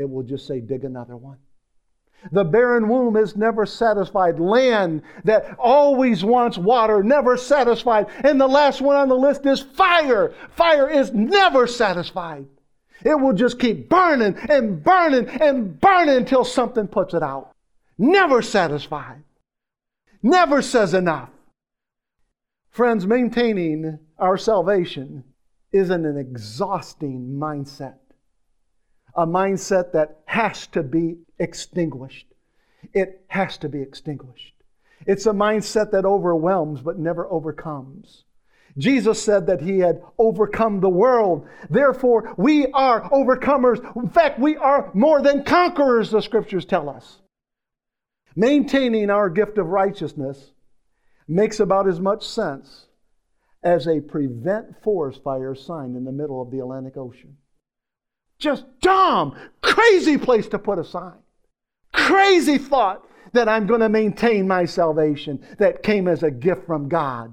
[0.00, 1.36] It will just say, dig another one.
[2.32, 4.40] The barren womb is never satisfied.
[4.40, 8.06] Land that always wants water, never satisfied.
[8.24, 10.32] And the last one on the list is fire.
[10.56, 12.46] Fire is never satisfied.
[13.04, 17.52] It will just keep burning and burning and burning until something puts it out.
[17.98, 19.22] Never satisfied.
[20.22, 21.30] Never says enough.
[22.70, 25.24] Friends, maintaining our salvation
[25.72, 27.96] isn't an exhausting mindset,
[29.14, 32.26] a mindset that has to be extinguished.
[32.92, 34.54] It has to be extinguished.
[35.06, 38.24] It's a mindset that overwhelms but never overcomes.
[38.78, 41.46] Jesus said that he had overcome the world.
[41.68, 43.84] Therefore, we are overcomers.
[43.96, 47.20] In fact, we are more than conquerors, the scriptures tell us.
[48.36, 50.52] Maintaining our gift of righteousness
[51.26, 52.86] makes about as much sense
[53.62, 57.36] as a prevent forest fire sign in the middle of the Atlantic Ocean.
[58.40, 61.18] Just dumb, crazy place to put a sign.
[61.92, 66.88] Crazy thought that I'm going to maintain my salvation that came as a gift from
[66.88, 67.32] God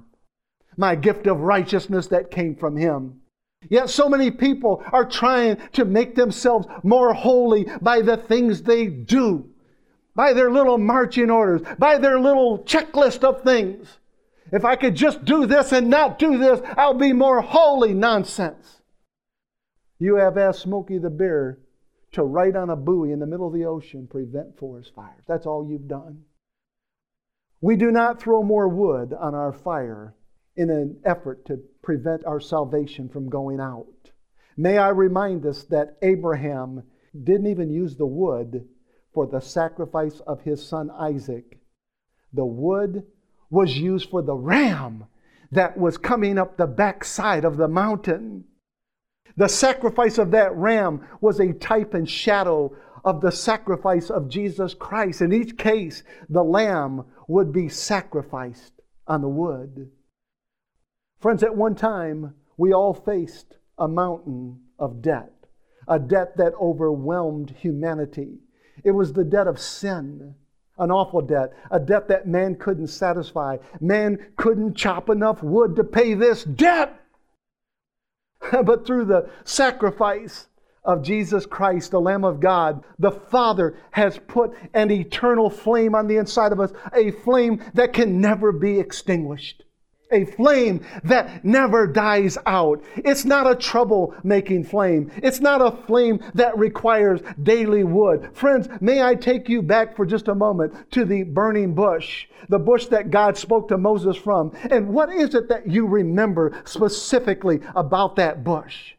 [0.78, 3.20] my gift of righteousness that came from Him.
[3.68, 8.86] Yet so many people are trying to make themselves more holy by the things they
[8.86, 9.50] do,
[10.14, 13.98] by their little marching orders, by their little checklist of things.
[14.52, 17.92] If I could just do this and not do this, I'll be more holy.
[17.92, 18.77] Nonsense.
[19.98, 21.58] You have asked Smokey the Bear
[22.12, 25.22] to write on a buoy in the middle of the ocean, prevent forest fires.
[25.26, 26.22] That's all you've done.
[27.60, 30.14] We do not throw more wood on our fire
[30.56, 34.10] in an effort to prevent our salvation from going out.
[34.56, 36.82] May I remind us that Abraham
[37.24, 38.68] didn't even use the wood
[39.12, 41.60] for the sacrifice of his son Isaac.
[42.32, 43.04] The wood
[43.50, 45.06] was used for the ram
[45.50, 48.44] that was coming up the backside of the mountain.
[49.38, 54.74] The sacrifice of that ram was a type and shadow of the sacrifice of Jesus
[54.74, 55.20] Christ.
[55.20, 58.72] In each case, the lamb would be sacrificed
[59.06, 59.92] on the wood.
[61.20, 65.32] Friends, at one time, we all faced a mountain of debt,
[65.86, 68.40] a debt that overwhelmed humanity.
[68.82, 70.34] It was the debt of sin,
[70.78, 73.58] an awful debt, a debt that man couldn't satisfy.
[73.80, 77.00] Man couldn't chop enough wood to pay this debt.
[78.64, 80.48] but through the sacrifice
[80.84, 86.06] of Jesus Christ, the Lamb of God, the Father has put an eternal flame on
[86.06, 89.64] the inside of us, a flame that can never be extinguished.
[90.10, 92.82] A flame that never dies out.
[92.96, 95.10] It's not a trouble making flame.
[95.22, 98.30] It's not a flame that requires daily wood.
[98.32, 102.58] Friends, may I take you back for just a moment to the burning bush, the
[102.58, 104.52] bush that God spoke to Moses from.
[104.70, 108.94] And what is it that you remember specifically about that bush?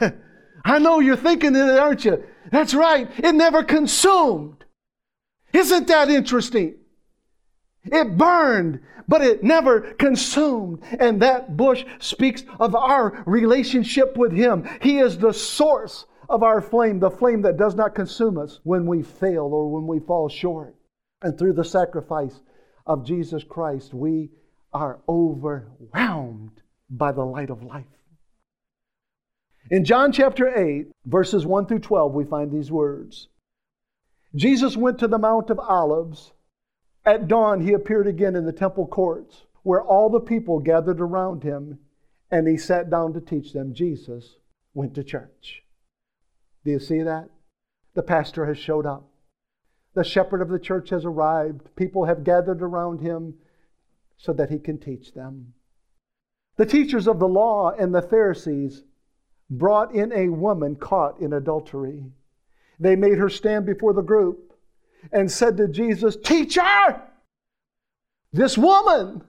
[0.64, 2.22] I know you're thinking it, aren't you?
[2.50, 3.10] That's right.
[3.18, 4.64] It never consumed.
[5.52, 6.76] Isn't that interesting?
[7.84, 10.82] It burned, but it never consumed.
[11.00, 14.68] And that bush speaks of our relationship with Him.
[14.80, 18.86] He is the source of our flame, the flame that does not consume us when
[18.86, 20.76] we fail or when we fall short.
[21.22, 22.40] And through the sacrifice
[22.86, 24.30] of Jesus Christ, we
[24.72, 27.84] are overwhelmed by the light of life.
[29.70, 33.28] In John chapter 8, verses 1 through 12, we find these words
[34.34, 36.32] Jesus went to the Mount of Olives
[37.04, 41.42] at dawn, he appeared again in the temple courts, where all the people gathered around
[41.42, 41.78] him,
[42.30, 43.74] and he sat down to teach them.
[43.74, 44.36] Jesus
[44.74, 45.62] went to church.
[46.64, 47.28] Do you see that?
[47.94, 49.08] The pastor has showed up.
[49.94, 51.74] The shepherd of the church has arrived.
[51.76, 53.34] People have gathered around him
[54.16, 55.52] so that he can teach them.
[56.56, 58.84] The teachers of the law and the Pharisees
[59.50, 62.04] brought in a woman caught in adultery.
[62.78, 64.51] They made her stand before the group
[65.10, 67.00] and said to Jesus, Teacher,
[68.32, 69.22] this woman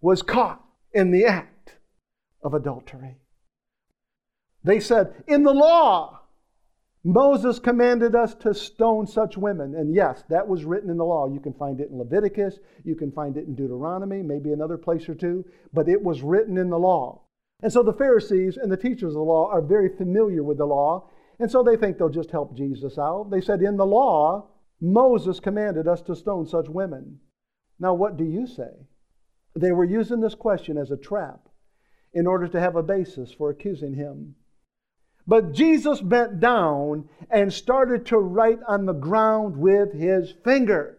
[0.00, 1.76] was caught in the act
[2.42, 3.16] of adultery.
[4.64, 6.20] They said, In the law,
[7.04, 9.74] Moses commanded us to stone such women.
[9.74, 11.28] And yes, that was written in the law.
[11.28, 15.08] You can find it in Leviticus, you can find it in Deuteronomy, maybe another place
[15.08, 17.22] or two, but it was written in the law.
[17.62, 20.66] And so the Pharisees and the teachers of the law are very familiar with the
[20.66, 21.08] law,
[21.40, 23.30] and so they think they'll just help Jesus out.
[23.30, 24.48] They said, In the law,
[24.80, 27.20] Moses commanded us to stone such women.
[27.78, 28.70] Now, what do you say?
[29.54, 31.48] They were using this question as a trap
[32.12, 34.34] in order to have a basis for accusing him.
[35.26, 40.98] But Jesus bent down and started to write on the ground with his finger.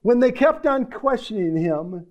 [0.00, 2.06] When they kept on questioning him,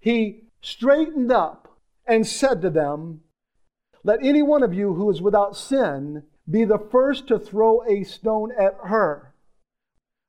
[0.00, 3.20] he straightened up and said to them,
[4.02, 8.04] Let any one of you who is without sin be the first to throw a
[8.04, 9.33] stone at her.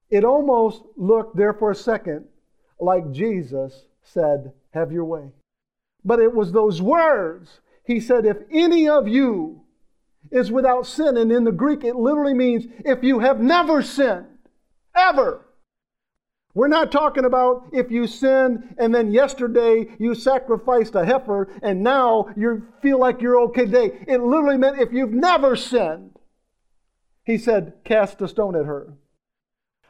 [0.09, 2.25] It almost looked there for a second
[2.79, 5.31] like Jesus said, Have your way.
[6.03, 7.59] But it was those words.
[7.85, 9.61] He said, If any of you
[10.31, 14.27] is without sin, and in the Greek it literally means if you have never sinned,
[14.95, 15.45] ever.
[16.53, 21.83] We're not talking about if you sinned and then yesterday you sacrificed a heifer and
[21.83, 23.91] now you feel like you're okay today.
[24.07, 26.17] It literally meant if you've never sinned.
[27.25, 28.93] He said, Cast a stone at her.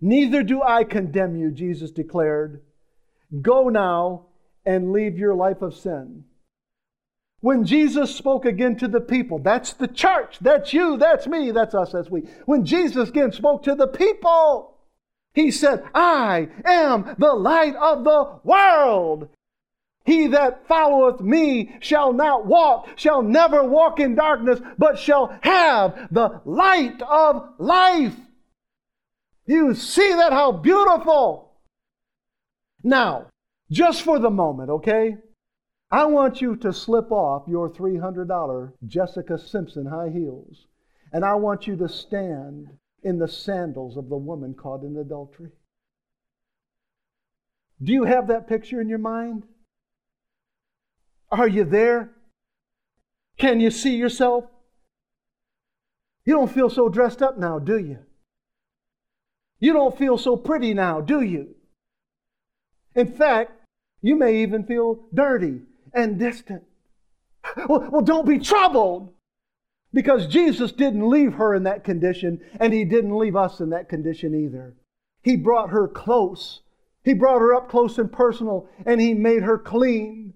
[0.00, 2.62] Neither do I condemn you, Jesus declared.
[3.40, 4.26] Go now
[4.64, 6.24] and leave your life of sin.
[7.40, 11.74] When Jesus spoke again to the people, that's the church, that's you, that's me, that's
[11.74, 12.22] us, that's we.
[12.44, 14.78] When Jesus again spoke to the people,
[15.34, 19.28] he said, I am the light of the world.
[20.04, 26.08] He that followeth me shall not walk, shall never walk in darkness, but shall have
[26.10, 28.16] the light of life.
[29.46, 30.32] You see that?
[30.32, 31.52] How beautiful.
[32.82, 33.26] Now,
[33.70, 35.16] just for the moment, okay?
[35.90, 40.66] I want you to slip off your $300 Jessica Simpson high heels,
[41.12, 42.68] and I want you to stand
[43.02, 45.52] in the sandals of the woman caught in adultery.
[47.82, 49.44] Do you have that picture in your mind?
[51.30, 52.10] Are you there?
[53.38, 54.44] Can you see yourself?
[56.24, 57.98] You don't feel so dressed up now, do you?
[59.58, 61.54] You don't feel so pretty now, do you?
[62.94, 63.52] In fact,
[64.02, 65.60] you may even feel dirty
[65.92, 66.62] and distant.
[67.68, 69.12] Well, well, don't be troubled
[69.92, 73.88] because Jesus didn't leave her in that condition and he didn't leave us in that
[73.88, 74.74] condition either.
[75.22, 76.60] He brought her close.
[77.04, 80.34] He brought her up close and personal and he made her clean.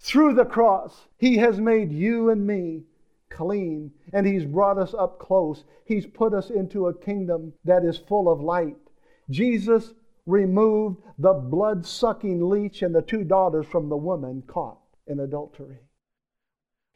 [0.00, 2.82] Through the cross, he has made you and me
[3.30, 5.64] clean, and He's brought us up close.
[5.84, 8.76] He's put us into a kingdom that is full of light.
[9.30, 9.92] Jesus
[10.26, 15.78] removed the blood sucking leech and the two daughters from the woman caught in adultery.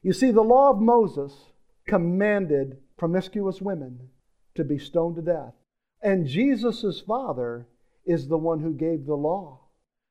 [0.03, 1.33] You see, the law of Moses
[1.87, 4.09] commanded promiscuous women
[4.55, 5.55] to be stoned to death.
[6.03, 7.67] And Jesus' father
[8.05, 9.61] is the one who gave the law.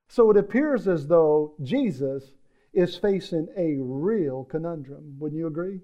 [0.08, 2.32] So it appears as though Jesus
[2.74, 5.16] is facing a real conundrum.
[5.20, 5.82] Wouldn't you agree?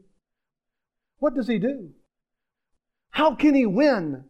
[1.20, 1.92] What does he do?
[3.12, 4.26] How can he win?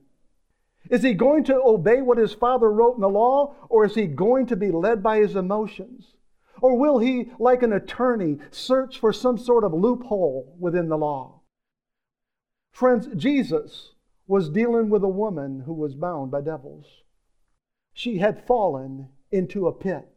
[0.90, 4.06] Is he going to obey what his father wrote in the law, or is he
[4.06, 6.14] going to be led by his emotions?
[6.62, 11.42] Or will he, like an attorney, search for some sort of loophole within the law?
[12.72, 13.94] Friends, Jesus
[14.28, 16.86] was dealing with a woman who was bound by devils.
[17.94, 20.08] She had fallen into a pit.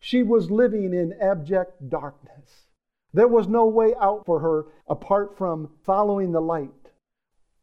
[0.00, 2.66] She was living in abject darkness.
[3.14, 6.90] There was no way out for her apart from following the light,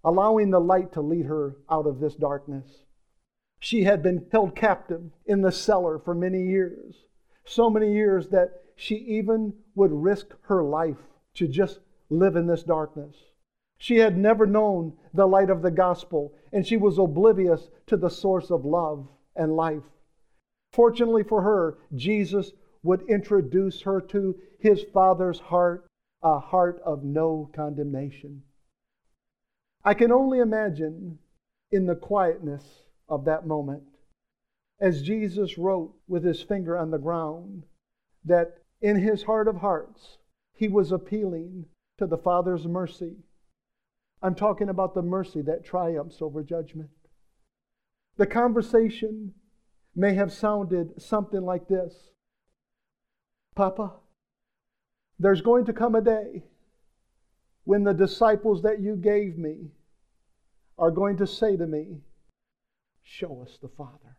[0.04, 2.86] allowing the light to lead her out of this darkness.
[3.60, 7.06] She had been held captive in the cellar for many years,
[7.46, 11.80] so many years that she even would risk her life to just
[12.10, 13.16] live in this darkness.
[13.78, 18.10] She had never known the light of the gospel, and she was oblivious to the
[18.10, 19.84] source of love and life.
[20.72, 22.52] Fortunately for her, Jesus
[22.84, 25.88] would introduce her to his Father's heart,
[26.24, 28.44] a heart of no condemnation.
[29.84, 31.20] I can only imagine
[31.72, 32.64] in the quietness
[33.08, 33.84] of that moment,
[34.80, 37.64] as Jesus wrote with his finger on the ground,
[38.26, 40.18] that in his heart of hearts,
[40.54, 41.66] he was appealing
[41.98, 43.18] to the Father's mercy.
[44.22, 46.90] I'm talking about the mercy that triumphs over judgment.
[48.18, 49.34] The conversation
[49.96, 52.10] may have sounded something like this
[53.60, 53.92] Papa,
[55.20, 56.46] there's going to come a day
[57.66, 59.72] when the disciples that you gave me
[60.78, 61.98] are going to say to me,
[63.04, 64.16] Show us the Father.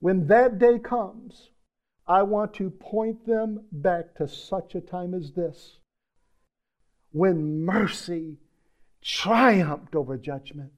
[0.00, 1.50] When that day comes,
[2.04, 5.78] I want to point them back to such a time as this
[7.12, 8.38] when mercy
[9.02, 10.72] triumphed over judgment,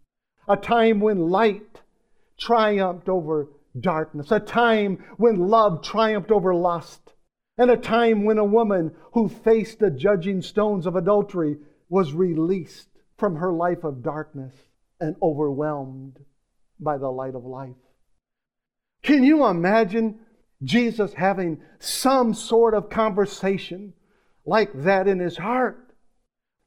[0.46, 1.80] a time when light
[2.36, 3.48] triumphed over
[3.80, 7.12] darkness, a time when love triumphed over lust,
[7.58, 11.56] and a time when a woman who faced the judging stones of adultery
[11.88, 14.54] was released from her life of darkness
[15.00, 16.18] and overwhelmed
[16.78, 17.74] by the light of life.
[19.02, 20.18] Can you imagine
[20.62, 23.92] Jesus having some sort of conversation
[24.44, 25.85] like that in his heart?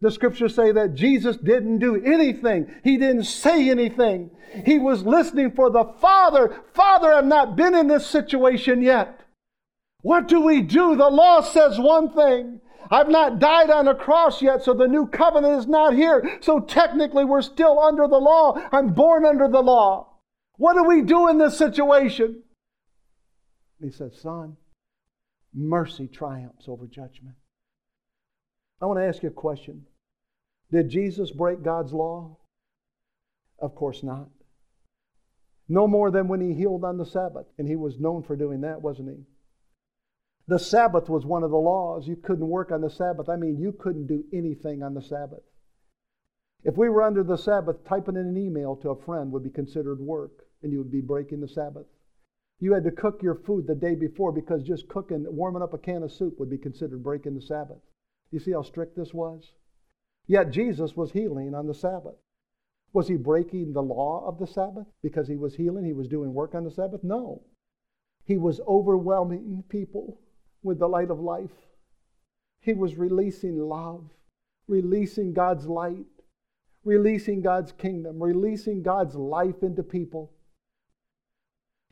[0.01, 2.73] The scriptures say that Jesus didn't do anything.
[2.83, 4.31] He didn't say anything.
[4.65, 6.61] He was listening for the Father.
[6.73, 9.19] Father, I've not been in this situation yet.
[10.01, 10.95] What do we do?
[10.95, 12.61] The law says one thing.
[12.89, 16.39] I've not died on a cross yet, so the new covenant is not here.
[16.41, 18.59] So technically, we're still under the law.
[18.71, 20.07] I'm born under the law.
[20.57, 22.41] What do we do in this situation?
[23.81, 24.57] He says, Son,
[25.53, 27.35] mercy triumphs over judgment.
[28.81, 29.85] I want to ask you a question.
[30.71, 32.37] Did Jesus break God's law?
[33.59, 34.29] Of course not.
[35.67, 38.61] No more than when he healed on the Sabbath, and he was known for doing
[38.61, 39.23] that, wasn't he?
[40.47, 42.07] The Sabbath was one of the laws.
[42.07, 43.29] You couldn't work on the Sabbath.
[43.29, 45.43] I mean, you couldn't do anything on the Sabbath.
[46.63, 49.51] If we were under the Sabbath, typing in an email to a friend would be
[49.51, 51.85] considered work, and you would be breaking the Sabbath.
[52.59, 55.77] You had to cook your food the day before because just cooking, warming up a
[55.77, 57.77] can of soup would be considered breaking the Sabbath.
[58.31, 59.53] You see how strict this was?
[60.29, 62.13] Yet Jesus was healing on the Sabbath.
[62.93, 65.83] Was he breaking the law of the Sabbath because he was healing?
[65.83, 67.03] He was doing work on the Sabbath?
[67.03, 67.41] No.
[68.25, 70.21] He was overwhelming people
[70.61, 71.55] with the light of life.
[72.61, 74.07] He was releasing love,
[74.67, 76.05] releasing God's light,
[76.83, 80.31] releasing God's kingdom, releasing God's life into people.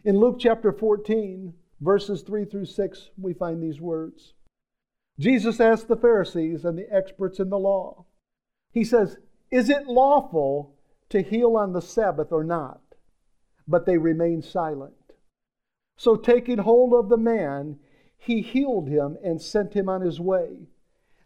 [0.06, 4.36] In Luke chapter 14, verses 3 through 6, we find these words.
[5.20, 8.06] Jesus asked the Pharisees and the experts in the law,
[8.78, 9.18] he says,
[9.50, 10.76] Is it lawful
[11.10, 12.80] to heal on the Sabbath or not?
[13.68, 14.94] But they remained silent.
[15.98, 17.80] So, taking hold of the man,
[18.20, 20.68] he healed him and sent him on his way.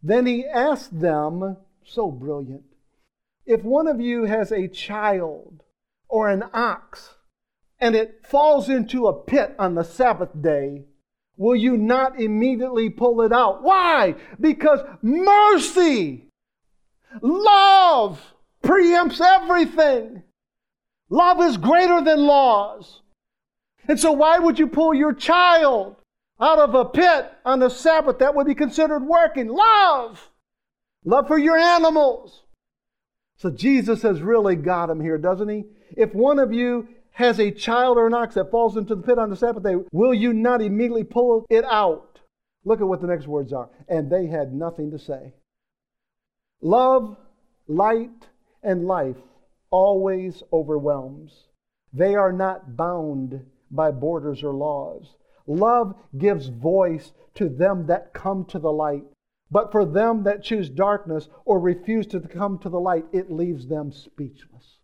[0.02, 2.64] Then he asked them, so brilliant,
[3.45, 5.64] if one of you has a child
[6.08, 7.16] or an ox
[7.80, 10.86] and it falls into a pit on the Sabbath day,
[11.36, 13.62] will you not immediately pull it out?
[13.62, 14.16] Why?
[14.39, 16.31] Because mercy
[17.22, 18.22] Love
[18.64, 20.24] preempts everything.
[21.09, 23.01] Love is greater than laws.
[23.88, 25.97] And so, why would you pull your child
[26.39, 29.47] out of a pit on the Sabbath that would be considered working?
[29.47, 30.30] Love.
[31.03, 32.43] Love for your animals.
[33.38, 35.66] So, Jesus has really got him here, doesn't he?
[35.97, 39.20] If one of you has a child or an ox that falls into the pit
[39.20, 42.20] on the Sabbath day, will you not immediately pull it out?
[42.64, 43.70] Look at what the next words are.
[43.89, 45.34] And they had nothing to say.
[46.62, 47.18] Love,
[47.68, 48.28] light,
[48.64, 49.18] and life
[49.72, 51.47] always overwhelms.
[51.93, 55.16] They are not bound by borders or laws.
[55.47, 59.03] Love gives voice to them that come to the light.
[59.49, 63.68] But for them that choose darkness or refuse to come to the light, it leaves
[63.68, 64.80] them speechless.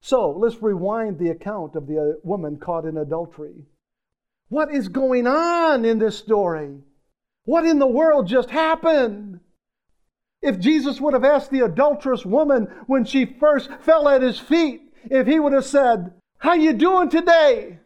[0.00, 3.66] So let's rewind the account of the uh, woman caught in adultery.
[4.48, 6.78] What is going on in this story?
[7.44, 9.40] What in the world just happened?
[10.42, 14.82] If Jesus would have asked the adulterous woman when she first fell at his feet,
[15.04, 17.78] if he would have said, "How you doing today?"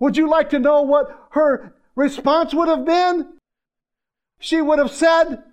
[0.00, 3.38] Would you like to know what her response would have been?
[4.40, 5.44] She would have said,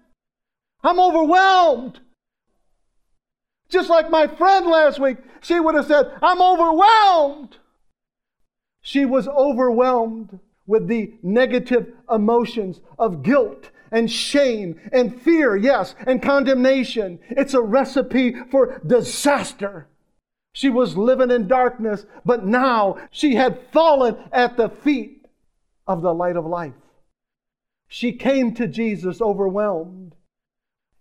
[0.84, 1.99] "I'm overwhelmed."
[3.71, 7.57] Just like my friend last week, she would have said, I'm overwhelmed.
[8.82, 16.21] She was overwhelmed with the negative emotions of guilt and shame and fear, yes, and
[16.21, 17.19] condemnation.
[17.29, 19.87] It's a recipe for disaster.
[20.53, 25.25] She was living in darkness, but now she had fallen at the feet
[25.87, 26.73] of the light of life.
[27.87, 30.15] She came to Jesus overwhelmed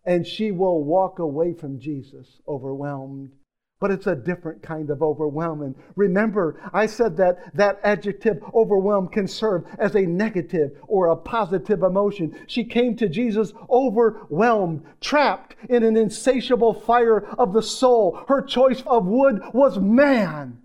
[0.05, 3.33] and she will walk away from Jesus overwhelmed.
[3.81, 5.75] But it's a different kind of overwhelming.
[5.97, 11.83] Remember, I said that that adjective overwhelm can serve as a negative or a positive
[11.83, 12.39] emotion.
[12.47, 18.23] She came to Jesus overwhelmed, trapped in an insatiable fire of the soul.
[18.29, 20.59] Her choice of wood was man,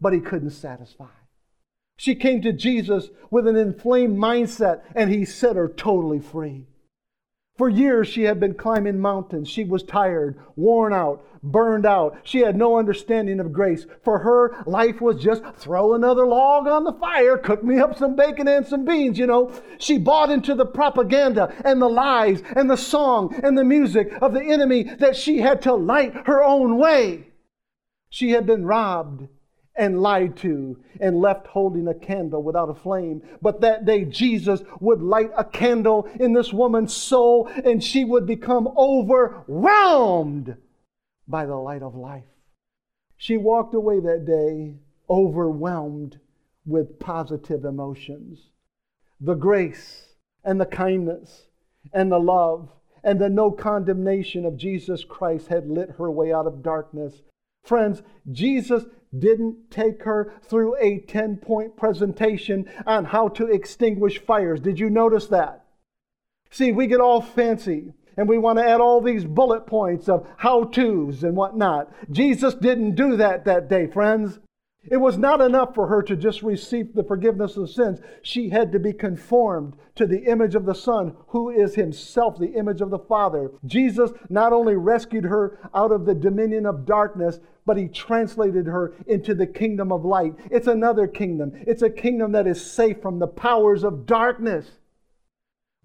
[0.00, 1.06] but he couldn't satisfy.
[1.96, 6.66] She came to Jesus with an inflamed mindset, and he set her totally free.
[7.56, 9.48] For years, she had been climbing mountains.
[9.48, 12.18] She was tired, worn out, burned out.
[12.24, 13.86] She had no understanding of grace.
[14.02, 18.16] For her, life was just throw another log on the fire, cook me up some
[18.16, 19.52] bacon and some beans, you know.
[19.78, 24.34] She bought into the propaganda and the lies and the song and the music of
[24.34, 27.28] the enemy that she had to light her own way.
[28.10, 29.28] She had been robbed
[29.76, 33.22] and lied to and left holding a candle without a flame.
[33.42, 38.26] But that day, Jesus would light a candle in this woman's soul and she would
[38.26, 40.56] become overwhelmed
[41.26, 42.24] by the light of life.
[43.16, 44.76] She walked away that day
[45.08, 46.18] overwhelmed
[46.66, 48.50] with positive emotions.
[49.20, 50.14] The grace
[50.44, 51.48] and the kindness
[51.92, 52.70] and the love
[53.02, 57.22] and the no condemnation of Jesus Christ had lit her way out of darkness.
[57.62, 58.02] Friends,
[58.32, 58.84] Jesus
[59.18, 64.60] didn't take her through a 10 point presentation on how to extinguish fires.
[64.60, 65.64] Did you notice that?
[66.50, 70.26] See, we get all fancy and we want to add all these bullet points of
[70.36, 71.92] how to's and whatnot.
[72.10, 74.38] Jesus didn't do that that day, friends.
[74.90, 78.00] It was not enough for her to just receive the forgiveness of sins.
[78.22, 82.54] She had to be conformed to the image of the Son, who is himself the
[82.54, 83.50] image of the Father.
[83.64, 88.94] Jesus not only rescued her out of the dominion of darkness, but he translated her
[89.06, 90.34] into the kingdom of light.
[90.50, 91.52] It's another kingdom.
[91.66, 94.70] It's a kingdom that is safe from the powers of darkness.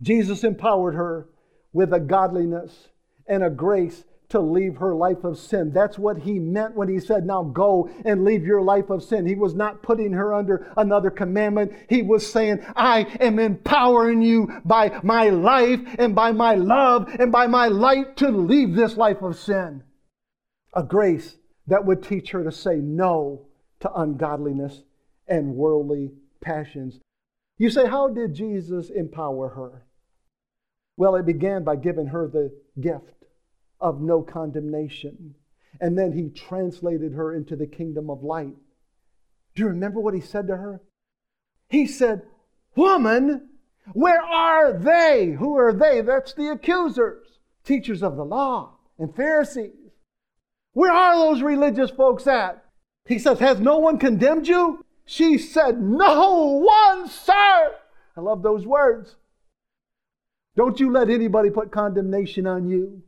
[0.01, 1.29] Jesus empowered her
[1.71, 2.89] with a godliness
[3.27, 5.71] and a grace to leave her life of sin.
[5.73, 9.25] That's what he meant when he said, Now go and leave your life of sin.
[9.25, 11.73] He was not putting her under another commandment.
[11.89, 17.32] He was saying, I am empowering you by my life and by my love and
[17.32, 19.84] by my light to leave this life of sin.
[20.73, 23.47] A grace that would teach her to say no
[23.80, 24.84] to ungodliness
[25.27, 26.99] and worldly passions.
[27.57, 29.86] You say, How did Jesus empower her?
[30.97, 33.18] Well, it began by giving her the gift
[33.80, 35.36] of no condemnation.
[35.82, 38.55] And then he translated her into the kingdom of light.
[39.55, 40.82] Do you remember what he said to her?
[41.69, 42.23] He said,
[42.75, 43.49] Woman,
[43.93, 45.36] where are they?
[45.38, 46.01] Who are they?
[46.01, 49.73] That's the accusers, teachers of the law and Pharisees.
[50.73, 52.63] Where are those religious folks at?
[53.05, 54.86] He says, Has no one condemned you?
[55.05, 57.75] She said, No one, sir.
[58.15, 59.15] I love those words.
[60.55, 63.01] Don't you let anybody put condemnation on you.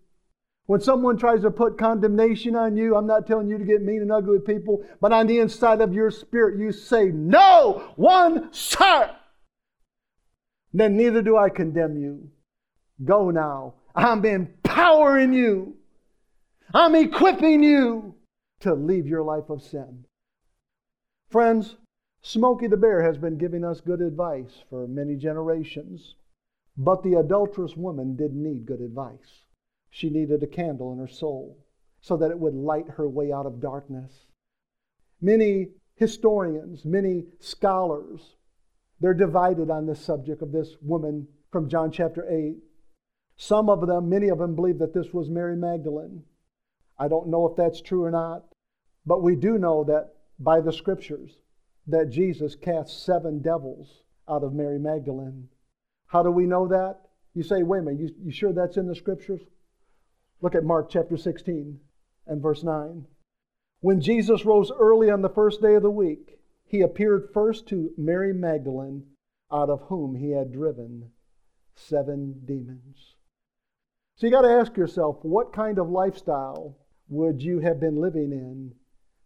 [0.72, 4.02] When someone tries to put condemnation on you, I'm not telling you to get mean
[4.04, 8.54] and ugly with people, but on the inside of your spirit, you say, No, one,
[8.54, 9.14] sir.
[10.72, 12.30] Then neither do I condemn you.
[13.04, 13.74] Go now.
[13.94, 15.76] I'm empowering you,
[16.74, 18.16] I'm equipping you
[18.62, 20.06] to leave your life of sin.
[21.30, 21.76] Friends,
[22.22, 26.16] Smokey the Bear has been giving us good advice for many generations,
[26.78, 29.44] but the adulterous woman didn't need good advice.
[29.92, 31.58] She needed a candle in her soul
[32.00, 34.26] so that it would light her way out of darkness.
[35.22, 38.36] Many historians, many scholars,
[39.00, 42.56] they're divided on this subject of this woman from John chapter 8.
[43.36, 46.24] Some of them, many of them, believe that this was Mary Magdalene.
[46.98, 48.46] I don't know if that's true or not,
[49.06, 51.40] but we do know that by the scriptures
[51.88, 55.50] that Jesus cast seven devils out of Mary Magdalene.
[56.08, 57.02] How do we know that?
[57.34, 59.42] You say, wait a minute, you, you sure that's in the scriptures?
[60.42, 61.80] Look at Mark chapter 16
[62.26, 63.06] and verse 9.
[63.82, 67.92] When Jesus rose early on the first day of the week, he appeared first to
[67.98, 69.04] Mary Magdalene,
[69.52, 71.12] out of whom he had driven
[71.76, 73.16] seven demons.
[74.16, 76.78] So you got to ask yourself, what kind of lifestyle
[77.10, 78.74] would you have been living in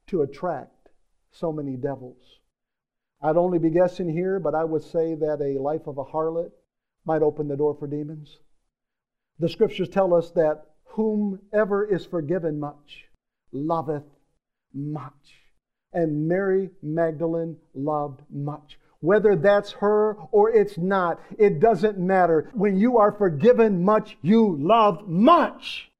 [0.07, 0.89] to attract
[1.31, 2.39] so many devils?
[3.21, 6.51] I'd only be guessing here, but I would say that a life of a harlot
[7.05, 8.39] might open the door for demons.
[9.39, 13.05] The scriptures tell us that whomever is forgiven much
[13.51, 14.03] loveth
[14.73, 15.13] much.
[15.93, 18.77] And Mary Magdalene loved much.
[18.99, 22.49] Whether that's her or it's not, it doesn't matter.
[22.53, 25.91] When you are forgiven much, you love much.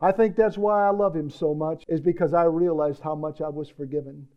[0.00, 3.40] I think that's why I love him so much, is because I realized how much
[3.40, 4.28] I was forgiven.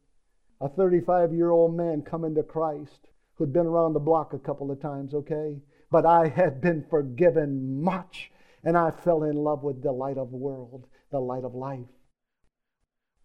[0.61, 4.71] A 35 year old man coming to Christ who'd been around the block a couple
[4.71, 5.57] of times, okay?
[5.91, 8.32] But I had been forgiven much,
[8.66, 11.88] and I fell in love with the light of the world, the light of life.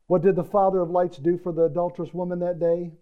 [0.06, 2.92] What did the Father of lights do for the adulterous woman that day?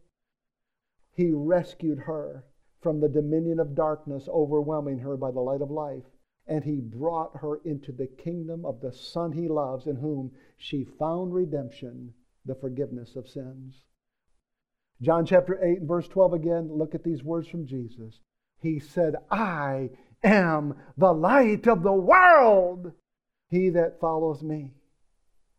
[1.11, 2.45] He rescued her
[2.81, 6.05] from the dominion of darkness, overwhelming her by the light of life.
[6.47, 10.85] And he brought her into the kingdom of the Son he loves, in whom she
[10.85, 12.15] found redemption,
[12.47, 13.85] the forgiveness of sins.
[15.03, 18.21] John chapter 8 and verse 12 again, look at these words from Jesus.
[18.61, 19.91] He said, I
[20.23, 22.93] am the light of the world.
[23.49, 24.73] He that follows me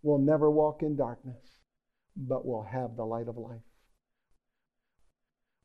[0.03, 1.57] will never walk in darkness,
[2.15, 3.61] but will have the light of life.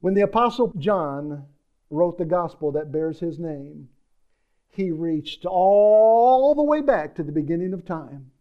[0.00, 1.46] When the Apostle John
[1.90, 3.88] wrote the gospel that bears his name,
[4.70, 8.32] he reached all the way back to the beginning of time.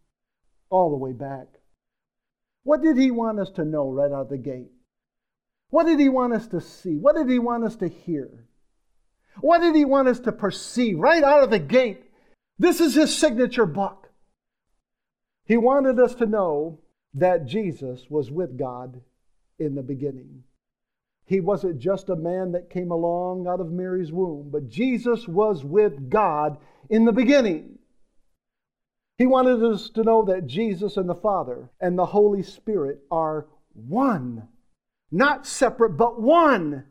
[0.70, 1.48] All the way back.
[2.64, 4.72] What did he want us to know right out of the gate?
[5.70, 6.98] What did he want us to see?
[6.98, 8.48] What did he want us to hear?
[9.42, 12.04] What did he want us to perceive right out of the gate?
[12.60, 14.10] This is his signature book.
[15.46, 16.80] He wanted us to know
[17.14, 19.02] that Jesus was with God
[19.60, 20.44] in the beginning.
[21.26, 25.64] He wasn't just a man that came along out of Mary's womb, but Jesus was
[25.64, 26.58] with God
[26.90, 27.80] in the beginning.
[29.18, 33.48] He wanted us to know that Jesus and the Father and the Holy Spirit are
[33.74, 34.48] one,
[35.12, 36.86] not separate, but one.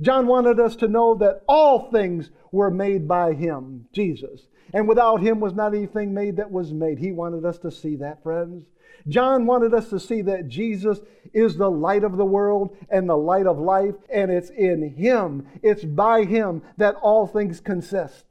[0.00, 4.46] John wanted us to know that all things were made by him, Jesus.
[4.72, 6.98] And without him was not anything made that was made.
[6.98, 8.66] He wanted us to see that, friends.
[9.06, 11.00] John wanted us to see that Jesus
[11.32, 15.46] is the light of the world and the light of life, and it's in him,
[15.62, 18.24] it's by him that all things consist.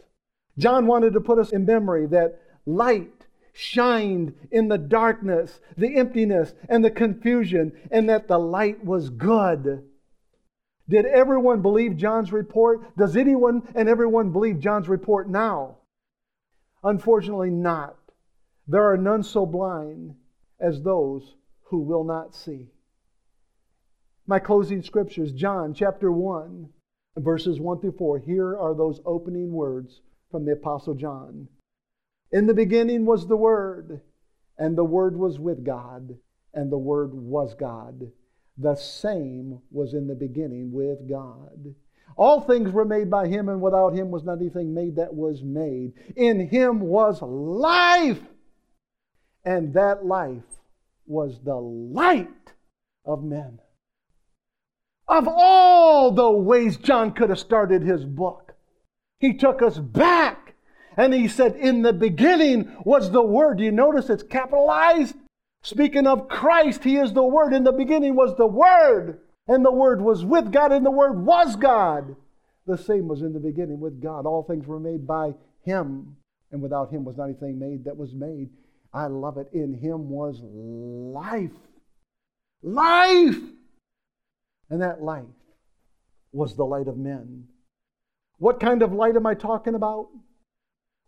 [0.57, 6.53] John wanted to put us in memory that light shined in the darkness, the emptiness,
[6.69, 9.83] and the confusion, and that the light was good.
[10.89, 12.95] Did everyone believe John's report?
[12.95, 15.77] Does anyone and everyone believe John's report now?
[16.83, 17.97] Unfortunately, not.
[18.67, 20.15] There are none so blind
[20.59, 22.69] as those who will not see.
[24.25, 26.69] My closing scriptures, John chapter 1,
[27.17, 28.19] verses 1 through 4.
[28.19, 31.47] Here are those opening words from the Apostle John.
[32.31, 34.01] In the beginning was the Word,
[34.57, 36.17] and the Word was with God,
[36.53, 38.11] and the Word was God.
[38.57, 41.75] The same was in the beginning with God.
[42.15, 45.43] All things were made by him, and without him was not anything made that was
[45.43, 45.93] made.
[46.15, 48.21] In him was life,
[49.45, 50.43] and that life
[51.05, 52.53] was the light
[53.05, 53.59] of men.
[55.07, 58.55] Of all the ways John could have started his book,
[59.19, 60.55] he took us back
[60.97, 63.59] and he said, In the beginning was the Word.
[63.59, 65.15] Do you notice it's capitalized?
[65.63, 67.53] Speaking of Christ, He is the Word.
[67.53, 71.25] In the beginning was the Word, and the Word was with God, and the Word
[71.25, 72.15] was God.
[72.65, 74.25] The same was in the beginning with God.
[74.25, 75.33] All things were made by
[75.63, 76.17] Him,
[76.51, 78.49] and without Him was not anything made that was made.
[78.93, 79.49] I love it.
[79.53, 81.51] In Him was life.
[82.61, 83.39] Life!
[84.69, 85.23] And that life
[86.31, 87.45] was the light of men.
[88.37, 90.09] What kind of light am I talking about?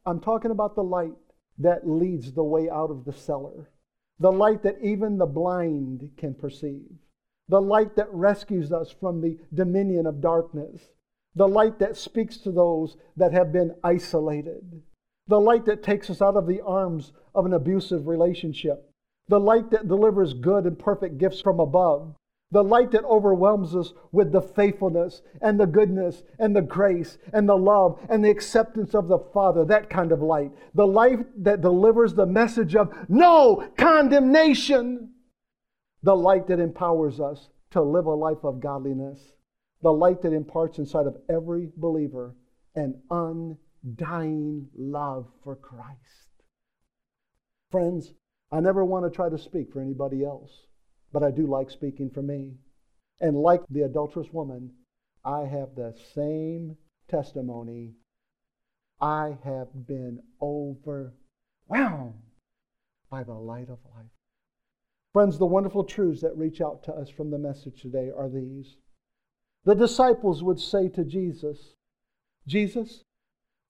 [0.06, 1.14] I'm talking about the light
[1.60, 3.70] that leads the way out of the cellar
[4.20, 6.92] the light that even the blind can perceive,
[7.48, 10.90] the light that rescues us from the dominion of darkness,
[11.36, 14.82] the light that speaks to those that have been isolated,
[15.28, 18.90] the light that takes us out of the arms of an abusive relationship,
[19.28, 22.16] the light that delivers good and perfect gifts from above,
[22.52, 27.48] the light that overwhelms us with the faithfulness and the goodness and the grace and
[27.48, 30.52] the love and the acceptance of the Father, that kind of light.
[30.74, 35.12] The light that delivers the message of no condemnation.
[36.02, 39.20] The light that empowers us to live a life of godliness.
[39.84, 42.36] The light that imparts inside of every believer
[42.74, 45.98] an undying love for Christ.
[47.70, 48.14] Friends,
[48.52, 50.66] I never want to try to speak for anybody else
[51.12, 52.54] but I do like speaking for me.
[53.22, 54.72] And like the adulterous woman,
[55.26, 56.78] I have the same
[57.10, 57.94] testimony.
[59.02, 61.14] I have been overwhelmed
[63.10, 64.12] by the light of life.
[65.14, 68.78] Friends, the wonderful truths that reach out to us from the message today are these.
[69.66, 71.76] The disciples would say to Jesus,
[72.48, 73.04] Jesus,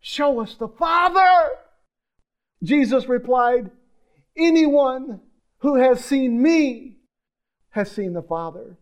[0.01, 1.49] show us the Father.
[2.61, 3.71] Jesus replied,
[4.37, 5.21] Anyone
[5.59, 6.98] who has seen me
[7.72, 8.78] has seen the Father.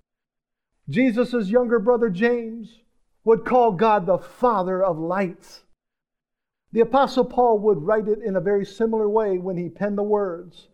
[0.90, 2.80] Jesus' younger brother James
[3.26, 5.64] would call God the Father of lights.
[6.72, 10.04] The Apostle Paul would write it in a very similar way when he penned the
[10.04, 10.70] words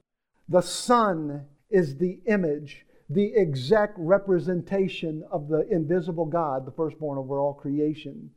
[0.48, 7.40] The Son is the image, the exact representation of the invisible God, the firstborn over
[7.40, 8.30] all creation,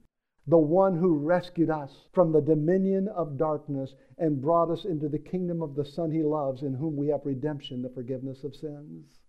[0.47, 5.19] the one who rescued us from the dominion of darkness and brought us into the
[5.19, 9.21] kingdom of the Son he loves, in whom we have redemption, the forgiveness of sins.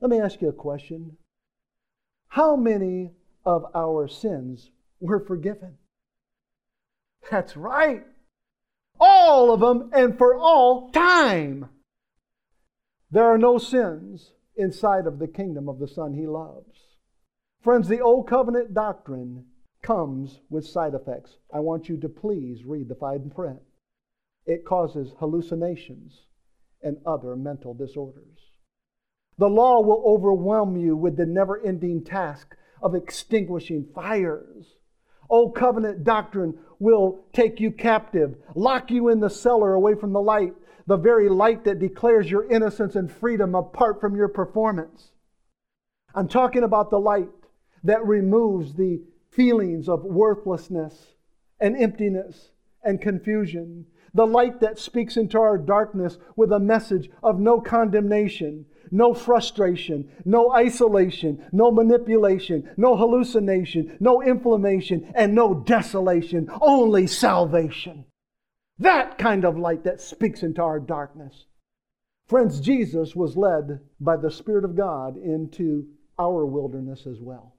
[0.00, 1.16] Let me ask you a question.
[2.28, 3.12] How many
[3.44, 4.70] of our sins
[5.00, 5.76] were forgiven?
[7.30, 8.06] That's right.
[8.98, 11.68] All of them and for all time.
[13.10, 16.78] There are no sins inside of the kingdom of the Son he loves.
[17.62, 19.44] Friends, the Old Covenant doctrine
[19.82, 21.36] comes with side effects.
[21.52, 23.60] I want you to please read the fine print.
[24.46, 26.26] It causes hallucinations
[26.82, 28.49] and other mental disorders.
[29.40, 34.76] The law will overwhelm you with the never ending task of extinguishing fires.
[35.30, 40.20] Old covenant doctrine will take you captive, lock you in the cellar away from the
[40.20, 40.52] light,
[40.86, 45.12] the very light that declares your innocence and freedom apart from your performance.
[46.14, 47.30] I'm talking about the light
[47.82, 51.14] that removes the feelings of worthlessness
[51.58, 52.50] and emptiness
[52.84, 53.86] and confusion.
[54.12, 60.10] The light that speaks into our darkness with a message of no condemnation, no frustration,
[60.24, 68.04] no isolation, no manipulation, no hallucination, no inflammation, and no desolation, only salvation.
[68.78, 71.44] That kind of light that speaks into our darkness.
[72.26, 75.86] Friends, Jesus was led by the Spirit of God into
[76.18, 77.56] our wilderness as well.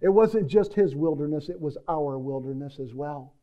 [0.00, 3.34] It wasn't just his wilderness, it was our wilderness as well.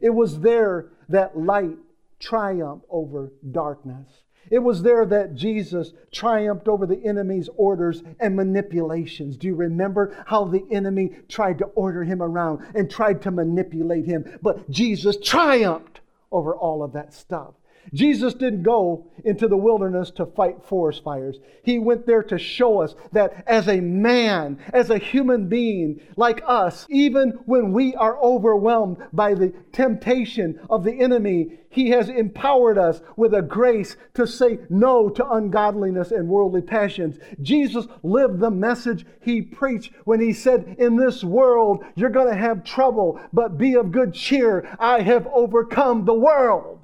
[0.00, 1.76] It was there that light
[2.18, 4.08] triumphed over darkness.
[4.50, 9.36] It was there that Jesus triumphed over the enemy's orders and manipulations.
[9.36, 14.06] Do you remember how the enemy tried to order him around and tried to manipulate
[14.06, 14.38] him?
[14.42, 16.00] But Jesus triumphed
[16.32, 17.54] over all of that stuff.
[17.92, 21.38] Jesus didn't go into the wilderness to fight forest fires.
[21.62, 26.42] He went there to show us that as a man, as a human being like
[26.46, 32.78] us, even when we are overwhelmed by the temptation of the enemy, he has empowered
[32.78, 37.18] us with a grace to say no to ungodliness and worldly passions.
[37.40, 42.38] Jesus lived the message he preached when he said, In this world, you're going to
[42.38, 44.68] have trouble, but be of good cheer.
[44.78, 46.79] I have overcome the world.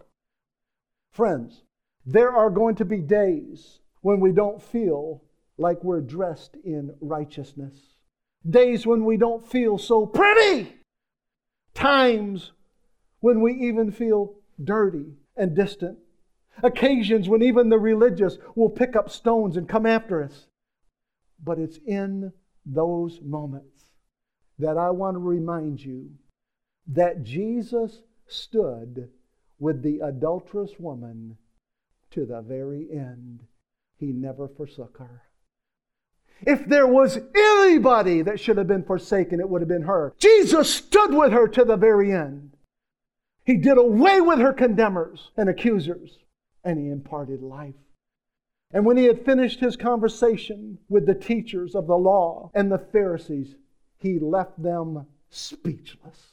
[1.17, 1.63] Friends,
[2.05, 5.23] there are going to be days when we don't feel
[5.57, 7.75] like we're dressed in righteousness,
[8.47, 10.75] days when we don't feel so pretty,
[11.73, 12.53] times
[13.21, 15.07] when we even feel dirty
[15.39, 15.97] and distant,
[16.63, 20.49] occasions when even the religious will pick up stones and come after us.
[21.43, 22.31] But it's in
[22.67, 23.87] those moments
[24.59, 26.11] that I want to remind you
[26.89, 29.09] that Jesus stood
[29.59, 31.37] with the adulterous woman
[32.11, 33.41] to the very end.
[33.99, 35.23] He never forsook her.
[36.47, 40.15] If there was anybody that should have been forsaken, it would have been her.
[40.19, 42.57] Jesus stood with her to the very end.
[43.45, 46.19] He did away with her condemners and accusers,
[46.63, 47.75] and he imparted life.
[48.73, 52.79] And when he had finished his conversation with the teachers of the law and the
[52.79, 53.55] Pharisees,
[53.99, 56.33] he left them speechless.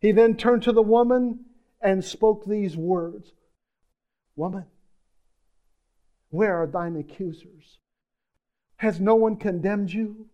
[0.00, 1.46] He then turned to the woman
[1.84, 3.32] and spoke these words
[4.36, 4.64] Woman,
[6.30, 7.78] where are thine accusers?
[8.78, 10.26] Has no one condemned you?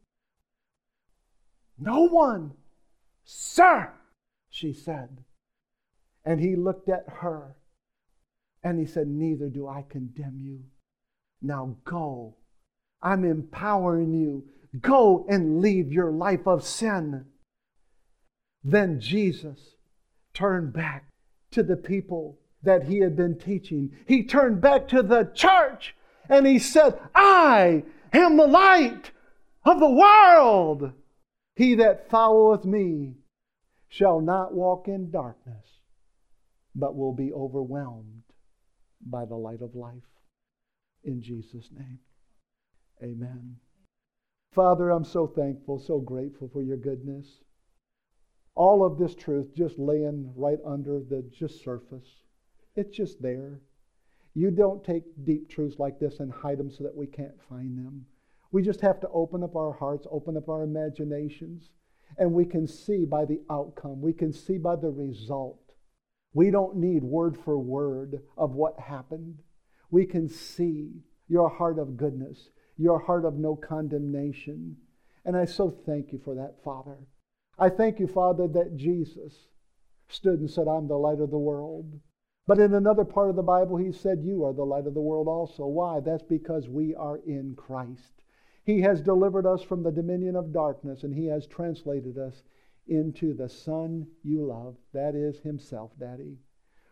[1.78, 2.52] No one,
[3.24, 3.92] sir,
[4.48, 5.24] she said.
[6.24, 7.56] And he looked at her
[8.62, 10.60] And he said, Neither do I condemn you.
[11.42, 12.36] Now go.
[13.02, 14.44] I'm empowering you.
[14.80, 17.26] Go and leave your life of sin.
[18.62, 19.76] Then Jesus
[20.34, 21.09] turned back
[21.52, 23.90] to the people that he had been teaching.
[24.06, 25.94] He turned back to the church
[26.28, 29.10] and he said, I am the light
[29.64, 30.92] of the world.
[31.56, 33.14] He that followeth me
[33.88, 35.66] shall not walk in darkness,
[36.74, 38.22] but will be overwhelmed
[39.04, 39.94] by the light of life.
[41.02, 41.98] In Jesus' name,
[43.02, 43.56] amen.
[44.52, 47.26] Father, I'm so thankful, so grateful for your goodness.
[48.60, 52.24] All of this truth just laying right under the just surface.
[52.76, 53.62] It's just there.
[54.34, 57.78] You don't take deep truths like this and hide them so that we can't find
[57.78, 58.04] them.
[58.52, 61.70] We just have to open up our hearts, open up our imaginations,
[62.18, 65.72] and we can see by the outcome, we can see by the result.
[66.34, 69.38] We don't need word for word of what happened.
[69.90, 74.76] We can see your heart of goodness, your heart of no condemnation.
[75.24, 76.98] And I so thank you for that, Father.
[77.58, 79.48] I thank you, Father, that Jesus
[80.08, 82.00] stood and said, I'm the light of the world.
[82.46, 85.00] But in another part of the Bible, he said, You are the light of the
[85.00, 85.66] world also.
[85.66, 86.00] Why?
[86.00, 88.22] That's because we are in Christ.
[88.64, 92.42] He has delivered us from the dominion of darkness, and He has translated us
[92.88, 94.76] into the Son you love.
[94.92, 96.38] That is Himself, Daddy,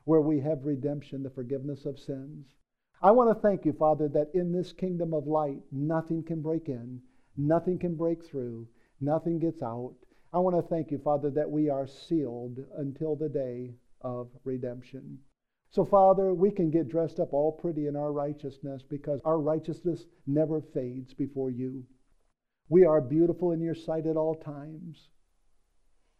[0.04, 2.54] where we have redemption, the forgiveness of sins.
[3.00, 6.68] I want to thank you, Father, that in this kingdom of light, nothing can break
[6.68, 7.00] in,
[7.36, 8.68] nothing can break through,
[9.00, 9.94] nothing gets out.
[10.32, 15.18] I want to thank you, Father, that we are sealed until the day of redemption.
[15.70, 20.04] So, Father, we can get dressed up all pretty in our righteousness because our righteousness
[20.26, 21.84] never fades before you.
[22.68, 25.08] We are beautiful in your sight at all times.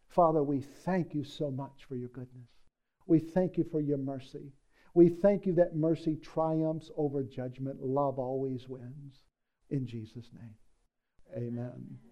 [0.07, 2.49] Father, we thank you so much for your goodness.
[3.05, 4.53] We thank you for your mercy.
[4.95, 7.81] We thank you that mercy triumphs over judgment.
[7.81, 9.23] Love always wins.
[9.69, 10.55] In Jesus' name,
[11.37, 12.08] amen.